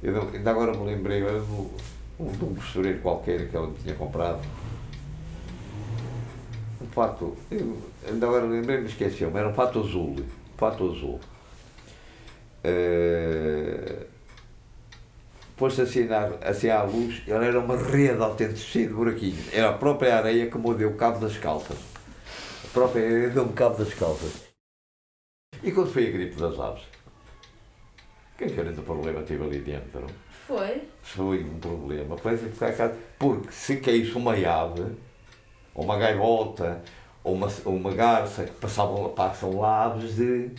Eu, 0.03 0.29
ainda 0.33 0.51
agora 0.51 0.73
me 0.73 0.85
lembrei, 0.85 1.25
um, 1.25 1.71
de 2.19 2.45
um 2.45 2.55
costureiro 2.55 3.01
qualquer 3.01 3.49
que 3.49 3.57
ela 3.57 3.73
tinha 3.83 3.95
comprado. 3.95 4.41
Um 6.81 6.87
fato, 6.87 7.37
eu, 7.51 7.79
ainda 8.07 8.27
agora 8.27 8.45
lembrei-me, 8.45 8.87
esqueci-me, 8.87 9.37
era 9.37 9.49
um 9.49 9.55
fato 9.55 9.81
azul. 9.81 10.17
Fato 10.59 10.91
azul. 10.91 11.19
Uh, 12.63 14.11
Pôs-se 15.57 15.83
assim, 15.83 16.09
assim 16.41 16.71
à 16.71 16.83
luz, 16.83 17.23
ela 17.27 17.45
era 17.45 17.61
uma 17.61 17.77
rede 17.77 18.19
de 18.87 18.95
buraquinhos. 18.95 19.53
Era 19.53 19.69
a 19.69 19.73
própria 19.75 20.17
areia 20.17 20.47
que 20.47 20.57
me 20.57 20.87
o 20.87 20.95
cabo 20.95 21.19
das 21.19 21.37
calças. 21.37 21.90
Própria 22.73 23.05
areia 23.05 23.31
deu-me 23.31 23.53
cabo 23.53 23.77
das 23.77 23.93
calças. 23.95 24.45
E 25.61 25.73
quando 25.73 25.93
foi 25.93 26.07
a 26.07 26.11
gripe 26.13 26.37
das 26.37 26.59
aves? 26.59 26.85
Que 28.39 28.47
grande 28.47 28.81
problema 28.83 29.23
teve 29.23 29.43
ali 29.43 29.59
dentro? 29.59 30.07
Foi? 30.47 30.89
Foi 31.03 31.43
um 31.43 31.59
problema. 31.59 32.17
Porque 33.19 33.51
se 33.51 33.79
caísse 33.79 34.13
uma 34.13 34.35
ave, 34.35 34.97
ou 35.75 35.85
uma 35.85 35.99
gaivota, 35.99 36.81
ou 37.25 37.35
uma, 37.35 37.49
ou 37.65 37.75
uma 37.75 37.93
garça, 37.93 38.45
que 38.45 38.53
passavam, 38.53 39.09
passam 39.15 39.59
lá 39.59 39.87
aves 39.87 40.15
de, 40.15 40.53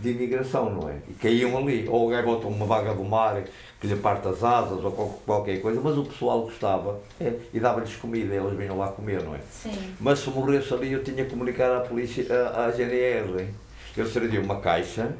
de 0.00 0.10
imigração, 0.10 0.70
não 0.70 0.88
é? 0.88 0.96
E 1.08 1.14
caíam 1.14 1.56
ali. 1.56 1.88
Ou 1.88 2.08
a 2.08 2.12
gaivota, 2.12 2.46
uma 2.46 2.66
vaga 2.66 2.94
do 2.94 3.04
mar, 3.04 3.42
que 3.80 3.86
lhe 3.86 3.96
parte 3.96 4.28
as 4.28 4.42
asas, 4.42 4.82
ou 4.82 4.92
qualquer 5.24 5.60
coisa. 5.60 5.80
Mas 5.80 5.96
o 5.96 6.04
pessoal 6.04 6.42
gostava 6.42 7.00
é, 7.20 7.32
e 7.52 7.60
dava-lhes 7.60 7.94
comida, 7.96 8.34
eles 8.34 8.56
vinham 8.56 8.78
lá 8.78 8.88
comer, 8.88 9.22
não 9.22 9.34
é? 9.34 9.40
Sim. 9.50 9.94
Mas 10.00 10.20
se 10.20 10.30
morresse 10.30 10.72
ali, 10.72 10.92
eu 10.92 11.02
tinha 11.04 11.24
que 11.24 11.30
comunicar 11.30 11.76
à 11.76 11.80
polícia, 11.80 12.26
à, 12.32 12.66
à 12.66 12.70
GNR. 12.70 13.48
Eles 13.96 14.12
traziam 14.12 14.42
uma 14.42 14.60
caixa 14.60 15.14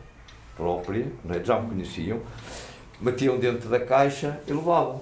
própria, 0.56 1.06
não 1.24 1.34
é? 1.34 1.42
já 1.42 1.58
me 1.58 1.68
conheciam 1.70 2.20
metiam 3.00 3.38
dentro 3.38 3.68
da 3.68 3.80
caixa 3.80 4.40
e 4.46 4.52
levavam. 4.52 5.00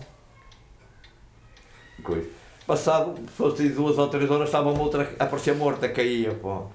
Coisa. 2.03 2.29
Passado, 2.67 3.19
fosse 3.37 3.69
duas 3.71 3.99
ou 3.99 4.09
três 4.09 4.31
horas, 4.31 4.49
estava 4.49 4.71
uma 4.71 4.83
outra 4.83 5.11
a 5.19 5.25
aparecer 5.25 5.55
morta, 5.55 5.89
caía, 5.89 6.35
pô. 6.35 6.67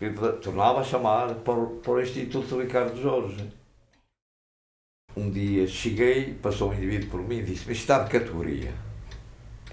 E 0.00 0.10
tornava 0.42 0.80
a 0.80 0.84
chamar 0.84 1.34
para, 1.36 1.66
para 1.66 1.92
o 1.92 2.00
Instituto 2.00 2.60
Ricardo 2.60 3.00
Jorge. 3.00 3.50
Um 5.16 5.30
dia 5.30 5.66
cheguei, 5.66 6.34
passou 6.34 6.70
um 6.70 6.74
indivíduo 6.74 7.08
por 7.08 7.20
mim 7.22 7.38
e 7.38 7.42
disse, 7.44 7.64
mas 7.66 7.78
está 7.78 8.00
de 8.00 8.10
categoria. 8.10 8.74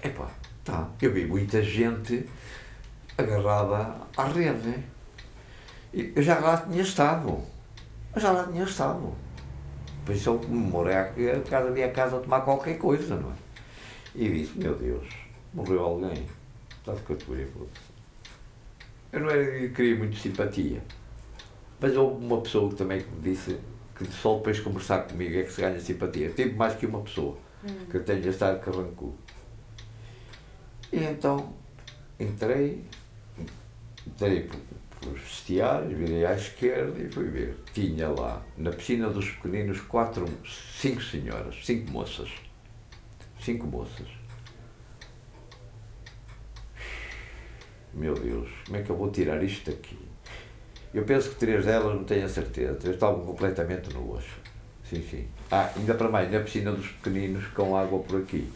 Epá, 0.02 0.30
tá. 0.64 0.88
Eu 1.02 1.12
vi 1.12 1.26
muita 1.26 1.62
gente 1.62 2.26
agarrada 3.18 3.94
à 4.16 4.24
rede. 4.24 4.82
Eu 5.92 6.22
já 6.22 6.38
lá 6.38 6.56
tinha 6.56 6.82
estado. 6.82 7.42
Eu 8.14 8.20
já 8.20 8.32
lá 8.32 8.46
tinha 8.46 8.64
estado. 8.64 9.14
Por 10.04 10.14
isso 10.14 10.30
eu 10.30 10.38
comemorei 10.38 10.94
a 10.94 11.40
cada 11.48 11.70
dia 11.70 11.86
a 11.86 11.90
casa 11.90 12.16
a 12.16 12.20
tomar 12.20 12.40
qualquer 12.40 12.78
coisa, 12.78 13.16
não 13.16 13.30
é? 13.30 13.34
E 14.14 14.28
disse, 14.28 14.58
meu 14.58 14.74
Deus, 14.74 15.06
morreu 15.52 15.80
alguém. 15.80 16.26
Está 16.78 16.92
de 16.94 17.02
categoria. 17.02 17.48
Eu 19.14 19.20
não 19.20 19.30
era, 19.30 19.42
eu 19.42 19.72
queria 19.72 19.96
muito 19.96 20.16
simpatia. 20.16 20.82
Mas 21.78 21.96
houve 21.96 22.24
uma 22.24 22.40
pessoa 22.40 22.68
que 22.68 22.74
também 22.74 23.00
que 23.00 23.08
me 23.10 23.20
disse 23.20 23.56
que 23.94 24.04
só 24.06 24.34
depois 24.36 24.56
de 24.56 24.62
conversar 24.62 25.06
comigo 25.06 25.38
é 25.38 25.44
que 25.44 25.52
se 25.52 25.60
ganha 25.60 25.78
simpatia. 25.78 26.30
Tive 26.30 26.54
mais 26.54 26.74
que 26.74 26.84
uma 26.84 27.00
pessoa 27.00 27.38
hum. 27.64 27.86
que 27.88 27.96
eu 27.96 28.02
tenho 28.02 28.28
estar 28.28 28.58
carrancudo. 28.58 29.14
E 30.92 30.98
então 31.04 31.54
entrei, 32.18 32.82
entrei 34.04 34.42
por, 34.42 34.58
pelos 35.00 35.20
vestiários, 35.20 35.96
virei 35.96 36.26
à 36.26 36.34
esquerda 36.34 37.00
e 37.00 37.08
fui 37.08 37.28
ver. 37.28 37.56
Tinha 37.72 38.08
lá, 38.08 38.44
na 38.58 38.70
piscina 38.70 39.08
dos 39.10 39.30
pequeninos, 39.30 39.80
quatro, 39.82 40.26
cinco 40.44 41.00
senhoras, 41.00 41.64
cinco 41.64 41.88
moças. 41.92 42.32
Cinco 43.40 43.64
moças. 43.68 44.08
Meu 47.94 48.14
Deus, 48.14 48.50
como 48.66 48.76
é 48.76 48.82
que 48.82 48.90
eu 48.90 48.96
vou 48.96 49.10
tirar 49.10 49.42
isto 49.42 49.70
daqui? 49.70 49.96
Eu 50.92 51.04
penso 51.04 51.30
que 51.30 51.36
três 51.36 51.64
delas, 51.64 51.94
não 51.94 52.04
tenho 52.04 52.24
a 52.24 52.28
certeza, 52.28 52.74
três 52.74 52.96
estavam 52.96 53.24
completamente 53.24 53.92
nuas. 53.94 54.24
Sim, 54.88 55.02
sim. 55.08 55.28
Ah, 55.50 55.70
ainda 55.76 55.94
para 55.94 56.08
mais, 56.08 56.30
na 56.30 56.40
piscina 56.40 56.72
dos 56.72 56.88
pequeninos, 56.88 57.46
com 57.48 57.76
água 57.76 58.00
por 58.00 58.20
aqui. 58.20 58.50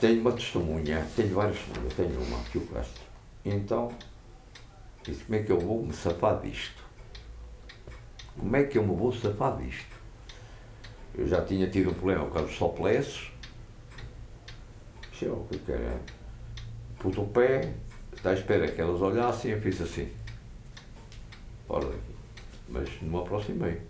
Tenho 0.00 0.20
uma 0.20 0.32
testemunha, 0.32 1.06
tenho 1.16 1.34
várias 1.34 1.58
testemunhas, 1.58 1.94
tenho 1.94 2.20
uma 2.20 2.38
aqui 2.40 2.58
o 2.58 2.66
Castro. 2.66 3.02
Então, 3.44 3.90
disse, 5.02 5.24
como 5.24 5.38
é 5.38 5.42
que 5.42 5.50
eu 5.50 5.58
vou 5.58 5.82
me 5.82 5.92
safar 5.94 6.40
disto? 6.40 6.84
Como 8.38 8.54
é 8.54 8.64
que 8.64 8.76
eu 8.76 8.86
me 8.86 8.94
vou 8.94 9.12
safar 9.12 9.56
disto? 9.56 9.96
Eu 11.14 11.26
já 11.26 11.42
tinha 11.42 11.66
tido 11.68 11.90
um 11.90 11.94
problema 11.94 12.26
por 12.26 12.34
causa 12.34 12.48
dos 12.48 12.58
sopleços. 12.58 13.32
Disse, 15.10 15.26
o 15.26 15.46
que 15.48 15.72
era? 15.72 15.98
Pus 16.98 17.16
o 17.18 17.24
pé, 17.24 17.72
está 18.14 18.30
à 18.30 18.34
espera 18.34 18.68
que 18.68 18.80
elas 18.80 19.00
olhassem, 19.00 19.52
eu 19.52 19.60
fiz 19.60 19.80
assim. 19.80 20.08
Fora 21.66 21.86
daqui. 21.86 22.16
Mas 22.68 22.88
não 23.02 23.10
me 23.10 23.18
aproximei. 23.18 23.80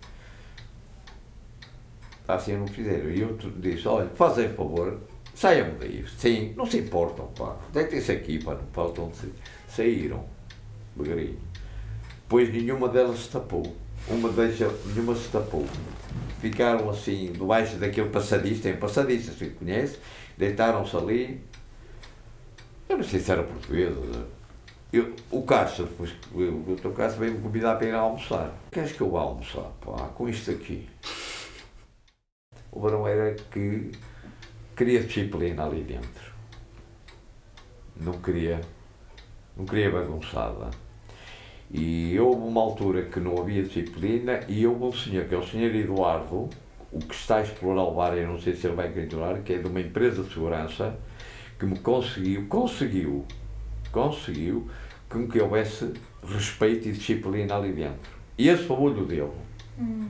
Assim 2.27 2.57
não 2.57 2.67
fizeram. 2.67 3.09
E 3.09 3.21
eu 3.21 3.37
disse, 3.57 3.87
olha, 3.87 4.09
fazem 4.09 4.49
favor, 4.49 4.99
saiam 5.33 5.75
daí. 5.79 6.05
Sim, 6.17 6.53
não 6.55 6.65
se 6.65 6.79
importam, 6.79 7.27
pá. 7.27 7.55
Deitem-se 7.71 8.11
aqui, 8.11 8.43
pá, 8.43 8.55
não 8.55 8.67
faltam 8.73 9.09
de 9.09 9.31
Saíram, 9.67 10.25
devagarinho. 10.95 11.39
Pois 12.27 12.51
nenhuma 12.51 12.89
delas 12.89 13.19
se 13.19 13.29
tapou. 13.29 13.75
Uma 14.09 14.29
deixa, 14.29 14.69
nenhuma 14.85 15.15
se 15.15 15.29
tapou. 15.29 15.65
Ficaram 16.39 16.89
assim, 16.89 17.31
debaixo 17.31 17.77
daquele 17.77 18.09
passadiço, 18.09 18.61
tem 18.61 18.75
passadiço, 18.75 19.33
se 19.33 19.47
conhece, 19.51 19.97
deitaram-se 20.37 20.95
ali. 20.95 21.41
Eu 22.89 22.97
não 22.97 23.03
sei 23.03 23.19
se 23.19 23.31
era 23.31 23.43
português. 23.43 23.93
Eu, 24.91 25.13
o 25.29 25.43
Castro, 25.43 25.85
depois, 25.85 26.13
o 26.33 26.63
doutor 26.65 26.93
Castro 26.93 27.19
veio-me 27.19 27.41
convidar 27.41 27.75
para 27.75 27.87
ir 27.87 27.93
almoçar. 27.93 28.53
Queres 28.71 28.93
que 28.93 29.01
eu 29.01 29.11
vá 29.11 29.19
almoçar? 29.19 29.69
Pá, 29.81 30.07
com 30.15 30.29
isto 30.29 30.51
aqui. 30.51 30.87
O 32.71 32.79
varão 32.79 33.05
era 33.05 33.33
que 33.51 33.91
queria 34.75 35.03
disciplina 35.03 35.65
ali 35.65 35.83
dentro. 35.83 36.31
Não 37.99 38.13
queria, 38.13 38.61
não 39.57 39.65
queria 39.65 39.91
bagunçada. 39.91 40.69
E 41.69 42.17
houve 42.17 42.43
uma 42.43 42.61
altura 42.61 43.03
que 43.03 43.19
não 43.19 43.37
havia 43.37 43.63
disciplina 43.63 44.39
e 44.47 44.65
houve 44.65 44.83
um 44.85 44.93
senhor, 44.93 45.25
que 45.25 45.35
é 45.35 45.37
o 45.37 45.45
senhor 45.45 45.75
Eduardo, 45.75 46.49
o 46.91 46.99
que 46.99 47.13
está 47.13 47.37
a 47.37 47.41
explorar 47.41 47.83
o 47.83 47.93
bar, 47.93 48.13
eu 48.13 48.27
não 48.27 48.39
sei 48.39 48.55
se 48.55 48.67
ele 48.67 48.75
vai 48.75 48.89
continuar, 48.89 49.39
que 49.39 49.53
é 49.53 49.57
de 49.57 49.67
uma 49.67 49.81
empresa 49.81 50.23
de 50.23 50.33
segurança, 50.33 50.97
que 51.57 51.65
me 51.65 51.77
conseguiu, 51.79 52.45
conseguiu, 52.47 53.25
conseguiu 53.91 54.69
com 55.09 55.27
que 55.27 55.39
houvesse 55.39 55.93
respeito 56.23 56.89
e 56.89 56.91
disciplina 56.91 57.55
ali 57.55 57.71
dentro. 57.71 58.11
E 58.37 58.49
esse 58.49 58.63
foi 58.63 58.77
o 58.77 59.05
dele. 59.05 59.31
Hum. 59.79 60.09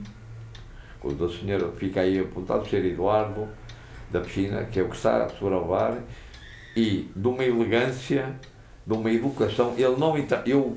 Quando 1.00 1.24
a 1.24 1.30
senhora 1.30 1.70
fica 1.72 2.00
aí 2.00 2.18
apontado, 2.18 2.62
o 2.62 2.68
senhor 2.68 2.84
Eduardo, 2.84 3.48
da 4.10 4.20
piscina, 4.20 4.64
que 4.64 4.80
é 4.80 4.82
o 4.82 4.88
que 4.88 4.96
está 4.96 5.26
a 5.26 5.44
o 5.44 5.68
bar, 5.68 5.98
e 6.76 7.10
de 7.14 7.28
uma 7.28 7.44
elegância, 7.44 8.34
de 8.86 8.92
uma 8.92 9.10
educação, 9.10 9.74
ele 9.76 9.96
não 9.96 10.16
entra, 10.16 10.42
eu, 10.46 10.76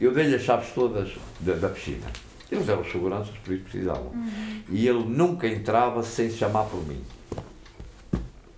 eu 0.00 0.12
dei-lhe 0.12 0.34
as 0.34 0.42
chaves 0.42 0.72
todas 0.74 1.16
da, 1.40 1.54
da, 1.54 1.68
piscina. 1.68 2.06
Eles 2.50 2.68
eram 2.68 2.84
seguranças, 2.84 3.36
por 3.44 3.54
isso 3.54 3.64
precisavam. 3.64 4.10
Uhum. 4.12 4.62
E 4.70 4.88
ele 4.88 5.04
nunca 5.04 5.46
entrava 5.46 6.02
sem 6.02 6.30
se 6.30 6.38
chamar 6.38 6.64
por 6.64 6.84
mim. 6.86 7.00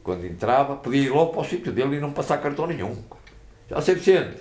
Quando 0.03 0.27
entrava, 0.27 0.77
podia 0.77 1.03
ir 1.03 1.11
logo 1.11 1.33
para 1.33 1.43
o 1.43 1.45
sítio 1.45 1.73
dele 1.73 1.97
e 1.97 2.01
não 2.01 2.13
passar 2.13 2.39
cartão 2.39 2.67
nenhum. 2.67 2.97
Já 3.71 3.81
sei 3.81 3.95
Vicente, 3.95 4.39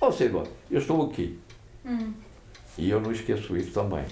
ó 0.00 0.08
oh, 0.08 0.22
Eduardo, 0.22 0.50
eu 0.70 0.78
estou 0.78 1.10
aqui. 1.10 1.38
Uhum. 1.84 2.14
E 2.78 2.88
eu 2.88 3.00
não 3.00 3.10
esqueço 3.10 3.56
isso 3.56 3.72
também. 3.72 4.04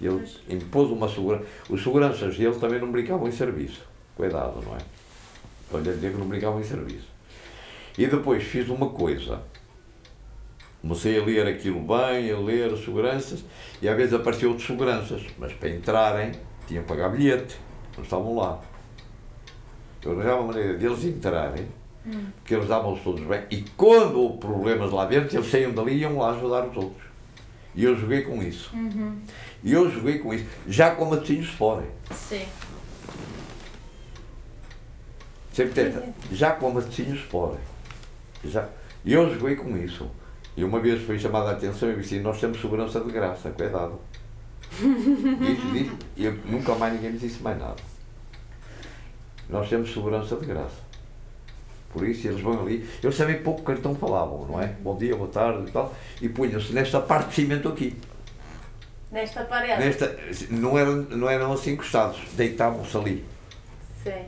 Ele 0.00 0.18
pois. 0.18 0.40
impôs 0.48 0.90
uma 0.90 1.08
segurança. 1.08 1.44
Os 1.68 1.82
seguranças 1.82 2.36
dele 2.36 2.56
também 2.58 2.80
não 2.80 2.90
brincavam 2.90 3.28
em 3.28 3.32
serviço. 3.32 3.86
Cuidado, 4.16 4.62
não 4.64 4.74
é? 4.74 4.78
Olha, 5.72 5.92
dizer 5.92 6.12
que 6.12 6.18
não 6.18 6.26
brincavam 6.26 6.60
em 6.60 6.64
serviço. 6.64 7.08
E 7.98 8.06
depois 8.06 8.42
fiz 8.42 8.68
uma 8.68 8.90
coisa. 8.90 9.42
Comecei 10.80 11.18
a 11.20 11.24
ler 11.24 11.46
aquilo 11.46 11.80
bem, 11.80 12.30
a 12.30 12.38
ler 12.38 12.72
as 12.72 12.84
seguranças, 12.84 13.44
e 13.82 13.88
às 13.88 13.96
vezes 13.96 14.14
apareciam 14.14 14.50
outros 14.50 14.66
seguranças, 14.66 15.22
mas 15.38 15.52
para 15.52 15.70
entrarem 15.70 16.32
tinham 16.68 16.82
que 16.82 16.88
pagar 16.88 17.08
bilhete, 17.08 17.56
não 17.96 18.04
estavam 18.04 18.36
lá. 18.36 18.60
Eu 20.06 20.12
arranjava 20.12 20.40
a 20.40 20.46
maneira 20.46 20.74
deles 20.74 21.04
entrarem, 21.04 21.66
hum. 22.06 22.26
porque 22.36 22.54
eles 22.54 22.68
davam-se 22.68 23.02
todos 23.02 23.24
bem, 23.24 23.42
e 23.50 23.64
quando 23.76 24.20
houve 24.20 24.38
problemas 24.38 24.90
lá 24.92 25.04
dentro, 25.04 25.36
eles 25.36 25.50
saíam 25.50 25.72
dali 25.72 25.94
e 25.94 25.98
iam 26.00 26.18
lá 26.18 26.30
ajudar 26.30 26.66
os 26.66 26.76
outros. 26.76 27.06
E 27.74 27.84
eu 27.84 27.94
joguei 27.94 28.22
com 28.22 28.42
isso. 28.42 28.70
Uhum. 28.74 29.18
E 29.62 29.72
eu 29.72 29.90
joguei 29.90 30.18
com 30.18 30.32
isso. 30.32 30.46
Já 30.66 30.92
com 30.92 31.04
matozinhos 31.04 31.50
fora. 31.50 31.84
Sim. 32.10 32.46
Sempre 35.52 35.74
tenta. 35.74 36.08
Já 36.32 36.52
com 36.52 36.70
matozinhos 36.70 37.20
fora. 37.20 37.58
Já. 38.42 38.66
E 39.04 39.12
eu 39.12 39.32
joguei 39.34 39.56
com 39.56 39.76
isso. 39.76 40.10
E 40.56 40.64
uma 40.64 40.80
vez 40.80 41.02
foi 41.02 41.18
chamada 41.18 41.50
a 41.50 41.52
atenção 41.52 41.90
e 41.90 41.96
disse: 41.96 42.18
Nós 42.20 42.40
temos 42.40 42.58
segurança 42.60 42.98
de 43.00 43.12
graça, 43.12 43.50
cuidado. 43.50 44.00
Disse, 44.76 45.66
disse, 45.72 45.96
e 46.16 46.24
eu, 46.24 46.32
nunca 46.44 46.74
mais 46.74 46.92
ninguém 46.92 47.12
me 47.12 47.18
disse 47.18 47.40
mais 47.40 47.56
nada. 47.56 47.76
Nós 49.48 49.68
temos 49.68 49.92
segurança 49.92 50.36
de 50.36 50.46
graça. 50.46 50.86
Por 51.92 52.06
isso 52.06 52.28
eles 52.28 52.40
vão 52.40 52.60
ali, 52.60 52.86
eles 53.02 53.16
sabem 53.16 53.42
pouco 53.42 53.62
cartão 53.62 53.94
falavam, 53.94 54.46
não 54.46 54.60
é? 54.60 54.66
Bom 54.80 54.98
dia, 54.98 55.16
boa 55.16 55.30
tarde 55.30 55.68
e 55.68 55.72
tal, 55.72 55.94
e 56.20 56.28
punham-se 56.28 56.72
nesta 56.74 57.00
parte 57.00 57.30
de 57.30 57.34
cimento 57.36 57.68
aqui. 57.68 57.96
Nesta 59.10 59.44
parede? 59.44 59.82
Nesta, 59.82 60.14
não, 60.50 60.76
eram, 60.76 60.96
não 60.96 61.30
eram 61.30 61.52
assim 61.52 61.72
encostados, 61.72 62.20
deitavam-se 62.34 62.96
ali. 62.96 63.24
Sim. 64.02 64.24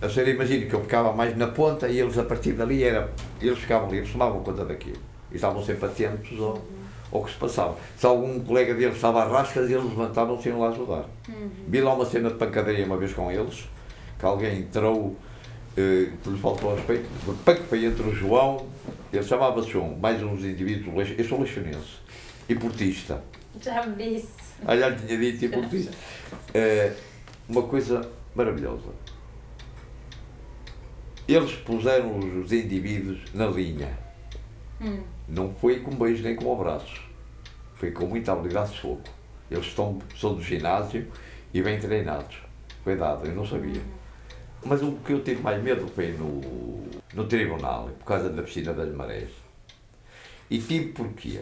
A 0.00 0.08
senhora 0.08 0.30
imagina 0.30 0.66
que 0.66 0.74
eu 0.74 0.80
ficava 0.82 1.12
mais 1.12 1.36
na 1.36 1.48
ponta 1.48 1.88
e 1.88 1.98
eles 1.98 2.16
a 2.16 2.22
partir 2.22 2.52
dali 2.52 2.84
era, 2.84 3.10
eles 3.40 3.58
ficavam 3.58 3.88
ali, 3.88 3.98
eles 3.98 4.12
tomavam 4.12 4.42
conta 4.42 4.64
daquilo. 4.64 4.98
E 5.32 5.34
estavam 5.34 5.64
sempre 5.64 5.86
atentos 5.86 6.38
ao, 6.38 6.54
uhum. 6.54 6.60
ao 7.12 7.24
que 7.24 7.32
se 7.32 7.36
passava. 7.38 7.76
Se 7.96 8.06
algum 8.06 8.38
colega 8.40 8.72
deles 8.74 8.94
estava 8.94 9.22
a 9.22 9.28
rascas, 9.28 9.68
eles 9.68 9.84
levantavam-se 9.84 10.48
e 10.48 10.52
iam 10.52 10.60
lá 10.60 10.68
ajudar. 10.68 11.06
Uhum. 11.28 11.50
Vi 11.66 11.80
lá 11.80 11.92
uma 11.94 12.06
cena 12.06 12.30
de 12.30 12.36
pancadeia 12.36 12.86
uma 12.86 12.96
vez 12.96 13.12
com 13.12 13.30
eles, 13.32 13.68
que 14.20 14.26
alguém 14.26 14.58
entrou 14.58 15.16
eh, 15.76 16.10
que 16.22 16.30
lhe 16.30 16.38
faltou 16.38 16.74
respeito, 16.74 17.08
foi 17.68 17.86
entre 17.86 18.02
o 18.02 18.14
João, 18.14 18.66
ele 19.10 19.22
chamava-se 19.22 19.70
João, 19.70 19.96
mais 19.96 20.22
uns 20.22 20.44
indivíduos, 20.44 21.10
eu 21.18 21.24
sou 21.24 21.40
leixonense, 21.40 21.98
e 22.48 22.54
portista. 22.54 23.24
Já 23.60 23.84
me 23.86 23.96
disse. 23.96 24.28
Ah, 24.64 24.76
já 24.76 24.94
tinha 24.94 25.18
dito, 25.18 25.44
e 25.44 25.48
portista. 25.48 25.90
Eh, 26.52 26.92
uma 27.48 27.62
coisa 27.62 28.08
maravilhosa. 28.34 28.90
Eles 31.26 31.52
puseram 31.52 32.18
os 32.18 32.52
indivíduos 32.52 33.20
na 33.32 33.46
linha. 33.46 33.88
Hum. 34.80 35.02
Não 35.28 35.54
foi 35.54 35.80
com 35.80 35.92
beijos 35.92 36.22
nem 36.22 36.36
com 36.36 36.52
abraços. 36.52 37.00
Foi 37.76 37.90
com 37.90 38.06
muita 38.06 38.32
habilidade 38.32 38.72
de 38.72 38.80
soco. 38.80 39.08
Eles 39.50 39.66
estão, 39.66 39.98
são 40.18 40.34
do 40.34 40.42
ginásio 40.42 41.06
e 41.54 41.62
bem 41.62 41.78
treinados. 41.78 42.36
Cuidado, 42.84 43.26
eu 43.26 43.34
não 43.34 43.46
sabia. 43.46 43.80
Mas 44.64 44.82
o 44.82 44.92
que 45.04 45.12
eu 45.12 45.22
tive 45.22 45.42
mais 45.42 45.62
medo 45.62 45.86
foi 45.88 46.12
no, 46.12 46.40
no 47.14 47.26
tribunal, 47.26 47.88
por 47.98 48.04
causa 48.04 48.28
da 48.28 48.42
piscina 48.42 48.72
das 48.72 48.94
marés. 48.94 49.30
E 50.50 50.58
tive 50.58 50.92
porquê? 50.92 51.40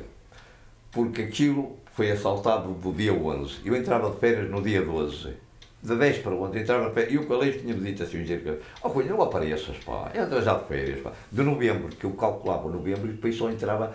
Porque 0.92 1.22
aquilo 1.22 1.76
foi 1.92 2.10
assaltado 2.10 2.72
do 2.74 2.92
dia 2.92 3.12
11. 3.12 3.60
Eu 3.64 3.74
entrava 3.74 4.10
de 4.10 4.18
férias 4.18 4.48
no 4.50 4.62
dia 4.62 4.82
12. 4.82 5.34
De 5.82 5.94
10 5.94 6.18
para 6.18 6.34
11 6.34 6.58
entrava 6.58 6.88
de 6.88 6.94
férias. 6.94 7.12
E 7.12 7.18
o 7.18 7.26
colégio 7.26 7.60
tinha-me 7.60 7.80
dito 7.80 8.02
assim, 8.02 8.22
dizer, 8.22 8.60
oh 8.82 8.90
Cunha, 8.90 9.08
não 9.08 9.22
apareças, 9.22 9.76
pá. 9.78 10.10
Entra 10.14 10.40
já 10.42 10.54
de 10.54 10.66
férias, 10.66 11.00
pá. 11.00 11.12
De 11.30 11.42
novembro, 11.42 11.88
que 11.88 12.04
eu 12.04 12.12
calculava 12.12 12.68
novembro, 12.68 13.08
e 13.08 13.12
depois 13.12 13.36
só 13.36 13.50
entrava 13.50 13.92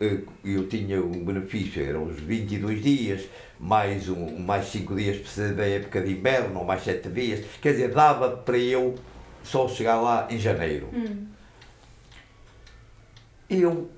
eh, 0.00 0.20
eu 0.44 0.66
tinha 0.66 1.00
um 1.00 1.24
benefício, 1.24 1.84
eram 1.84 2.04
os 2.04 2.18
22 2.18 2.82
dias, 2.82 3.28
mais, 3.60 4.08
um, 4.08 4.38
mais 4.38 4.66
5 4.66 4.94
dias 4.96 5.18
para 5.18 5.52
da 5.52 5.66
época 5.66 6.00
de 6.00 6.12
inverno, 6.12 6.60
ou 6.60 6.64
mais 6.64 6.82
7 6.82 7.08
dias, 7.10 7.44
quer 7.60 7.72
dizer, 7.72 7.92
dava 7.92 8.30
para 8.30 8.56
eu 8.56 8.94
só 9.42 9.68
chegar 9.68 10.00
lá 10.00 10.26
em 10.30 10.38
janeiro. 10.38 10.88
Hum. 10.92 11.26
E 13.50 13.60
eu 13.60 13.90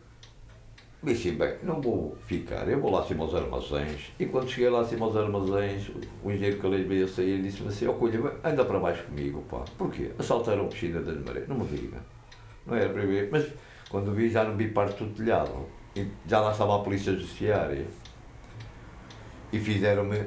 disse, 1.03 1.31
bem, 1.33 1.55
não 1.63 1.81
vou 1.81 2.17
ficar, 2.27 2.69
eu 2.69 2.81
vou 2.81 2.91
lá 2.91 3.03
acima 3.03 3.23
aos 3.23 3.35
armazéns. 3.35 4.13
E 4.19 4.27
quando 4.27 4.49
cheguei 4.49 4.69
lá 4.69 4.81
acima 4.81 5.07
aos 5.07 5.17
armazéns, 5.17 5.91
o 6.25 6.31
engenheiro 6.31 6.59
que 6.59 6.67
ali 6.67 6.83
veio 6.83 7.07
sair 7.07 7.39
e 7.39 7.43
disse-me 7.43 7.69
assim, 7.69 7.87
ó 7.87 7.91
oh, 7.91 7.95
Cunha, 7.95 8.33
anda 8.43 8.65
para 8.65 8.81
baixo 8.81 9.05
comigo, 9.05 9.43
pá. 9.43 9.65
Porquê? 9.79 10.11
Assaltaram 10.19 10.65
a 10.65 10.69
piscina 10.69 11.01
das 11.01 11.17
marés. 11.25 11.47
Não 11.47 11.57
me 11.57 11.67
diga. 11.67 11.99
Não 12.67 12.75
era 12.75 12.89
para 12.89 13.03
ver, 13.03 13.29
mas 13.31 13.47
quando 13.89 14.13
vi 14.13 14.29
já 14.29 14.45
não 14.45 14.57
vi 14.57 14.69
parte 14.69 15.05
do 15.05 15.15
telhado. 15.15 15.67
E 15.95 16.07
já 16.27 16.41
lá 16.41 16.51
estava 16.51 16.77
a 16.77 16.79
polícia 16.81 17.13
judiciária. 17.13 17.87
E 19.53 19.59
fizeram-me 19.59 20.25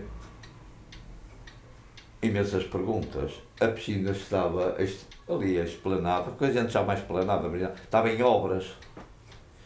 imensas 2.22 2.64
perguntas. 2.66 3.34
A 3.60 3.68
piscina 3.68 4.12
estava 4.12 4.78
ali 5.28 5.60
a 5.60 5.64
esplanada, 5.64 6.32
porque 6.32 6.46
a 6.46 6.52
gente 6.52 6.72
já 6.72 6.84
mais 6.84 7.00
esplanada, 7.00 7.48
estava 7.84 8.10
em 8.10 8.22
obras. 8.22 8.74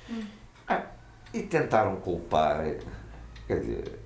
Hum. 0.09 0.23
Ah, 0.67 0.83
e 1.33 1.43
tentaram 1.43 1.97
culpar, 1.97 2.63
quer 3.47 3.59
dizer, 3.59 3.99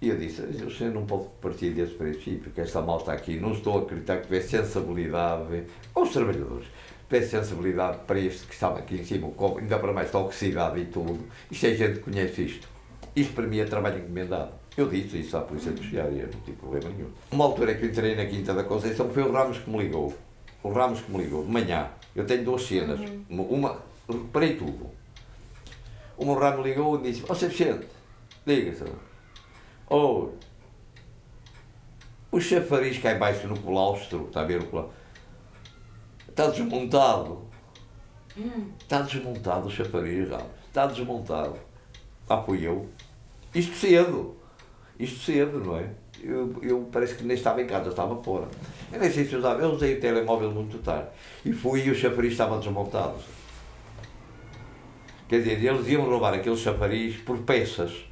e 0.00 0.08
eu 0.08 0.16
disse, 0.16 0.42
senhor 0.76 0.92
não 0.92 1.06
pode 1.06 1.28
partir 1.40 1.70
desse 1.70 1.94
princípio, 1.94 2.50
que 2.50 2.60
esta 2.60 2.80
malta 2.80 3.12
aqui, 3.12 3.38
não 3.38 3.52
estou 3.52 3.78
a 3.78 3.82
acreditar 3.82 4.16
que 4.16 4.24
tivesse 4.24 4.48
sensibilidade, 4.48 5.64
aos 5.94 6.10
trabalhadores, 6.10 6.66
tivesse 7.08 7.30
sensibilidade 7.30 7.98
para 8.04 8.18
este 8.18 8.46
que 8.46 8.52
estava 8.52 8.80
aqui 8.80 8.96
em 8.96 9.04
cima, 9.04 9.30
ainda 9.58 9.78
para 9.78 9.92
mais 9.92 10.10
toxicidade 10.10 10.80
e 10.80 10.86
tudo. 10.86 11.20
Isto 11.48 11.66
é 11.66 11.74
gente 11.74 11.98
que 11.98 12.10
conhece 12.10 12.42
isto. 12.42 12.68
Isto 13.14 13.34
para 13.34 13.46
mim 13.46 13.60
é 13.60 13.64
trabalho 13.64 13.98
encomendado. 13.98 14.61
Eu 14.76 14.88
disse 14.88 15.20
isso 15.20 15.36
à 15.36 15.42
Polícia 15.42 15.70
Judiciária, 15.70 16.30
não 16.32 16.40
tive 16.40 16.56
problema 16.56 16.88
nenhum. 16.88 17.10
Uma 17.30 17.44
altura 17.44 17.74
que 17.74 17.84
eu 17.84 17.90
entrei 17.90 18.16
na 18.16 18.24
Quinta 18.24 18.54
da 18.54 18.64
Conceição 18.64 19.10
foi 19.10 19.22
o 19.22 19.30
Ramos 19.30 19.58
que 19.58 19.68
me 19.68 19.78
ligou. 19.78 20.16
O 20.62 20.72
Ramos 20.72 21.00
que 21.00 21.10
me 21.10 21.22
ligou, 21.22 21.44
de 21.44 21.50
manhã. 21.50 21.90
Eu 22.16 22.24
tenho 22.24 22.44
duas 22.44 22.62
cenas. 22.62 22.98
Uhum. 23.00 23.42
Uma, 23.50 23.82
reparei 24.08 24.56
tudo. 24.56 24.90
O 26.16 26.24
meu 26.24 26.34
Ramos 26.34 26.64
ligou 26.64 26.98
e 26.98 27.02
disse: 27.02 27.22
Ó, 27.28 27.32
oh, 27.32 27.34
Vicente, 27.34 27.86
diga-se. 28.46 28.84
Oh, 29.90 30.30
o 32.30 32.40
chafariz 32.40 32.98
cá 32.98 33.12
embaixo 33.12 33.46
no 33.46 33.58
claustro, 33.58 34.26
está 34.28 34.40
a 34.40 34.44
ver 34.44 34.62
o 34.62 34.66
claustro? 34.66 34.94
Está 36.28 36.46
desmontado. 36.48 37.44
Hum. 38.38 38.70
Está 38.80 39.02
desmontado 39.02 39.68
o 39.68 39.70
chafariz, 39.70 40.30
Ramos. 40.30 40.46
Está 40.66 40.86
desmontado. 40.86 41.56
Ah, 42.26 42.42
fui 42.42 42.66
eu. 42.66 42.88
Isto 43.54 43.76
cedo. 43.76 44.41
Isto 45.02 45.18
cedo, 45.32 45.58
não 45.58 45.76
é? 45.76 45.90
Eu, 46.22 46.54
eu 46.62 46.88
parece 46.92 47.16
que 47.16 47.24
nem 47.24 47.36
estava 47.36 47.60
em 47.60 47.66
casa, 47.66 47.90
estava 47.90 48.22
fora. 48.22 48.46
Eu 48.92 49.00
nem 49.00 49.10
sei 49.10 49.24
se 49.24 49.34
usava, 49.34 49.60
eu 49.60 49.72
usei 49.72 49.96
o 49.96 50.00
telemóvel 50.00 50.52
muito 50.52 50.78
tarde. 50.78 51.08
E 51.44 51.52
fui 51.52 51.82
e 51.82 51.90
o 51.90 51.94
chafariz 51.94 52.30
estava 52.30 52.56
desmontado. 52.58 53.16
Quer 55.28 55.38
dizer, 55.38 55.64
eles 55.64 55.88
iam 55.88 56.08
roubar 56.08 56.34
aquele 56.34 56.56
chafariz 56.56 57.16
por 57.16 57.36
peças, 57.38 58.04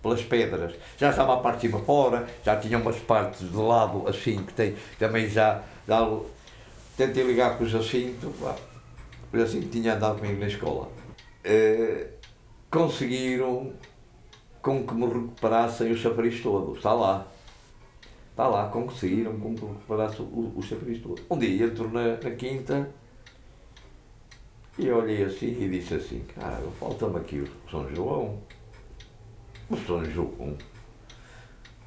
pelas 0.00 0.22
pedras. 0.22 0.74
Já 0.96 1.10
estava 1.10 1.34
a 1.34 1.36
parte 1.36 1.56
de 1.60 1.66
cima 1.66 1.80
fora, 1.80 2.26
já 2.42 2.56
tinha 2.56 2.78
umas 2.78 2.96
partes 2.96 3.40
de 3.40 3.56
lado 3.56 4.08
assim 4.08 4.42
que 4.42 4.54
tem, 4.54 4.74
também 4.98 5.28
já, 5.28 5.62
já 5.86 6.08
tentei 6.96 7.24
ligar 7.24 7.58
com 7.58 7.64
o 7.64 7.68
Jacinto, 7.68 8.32
o 9.30 9.36
Jacinto 9.38 9.68
tinha 9.68 9.96
andado 9.96 10.18
comigo 10.18 10.40
na 10.40 10.46
escola. 10.46 10.88
Uh, 11.44 12.06
conseguiram 12.70 13.74
com 14.68 14.86
que 14.86 14.94
me 14.94 15.06
recuperassem 15.06 15.90
o 15.90 15.96
chafariz 15.96 16.42
todo. 16.42 16.76
Está 16.76 16.92
lá. 16.92 17.26
Está 18.30 18.46
lá, 18.46 18.68
conseguiram 18.68 19.38
com 19.40 19.54
que 19.54 19.64
me 19.64 19.72
recuperasse 19.72 20.20
o, 20.20 20.52
o 20.54 20.62
chafariz 20.62 21.02
todo. 21.02 21.22
Um 21.30 21.38
dia 21.38 21.66
entro 21.66 21.90
na, 21.90 22.16
na 22.16 22.30
quinta 22.36 22.90
e 24.78 24.90
olhei 24.90 25.24
assim 25.24 25.46
e 25.46 25.68
disse 25.68 25.94
assim, 25.94 26.22
cara, 26.34 26.60
falta-me 26.78 27.16
aqui 27.16 27.40
o 27.40 27.70
São 27.70 27.88
João. 27.94 28.38
O 29.70 29.76
São 29.76 30.04
João. 30.04 30.56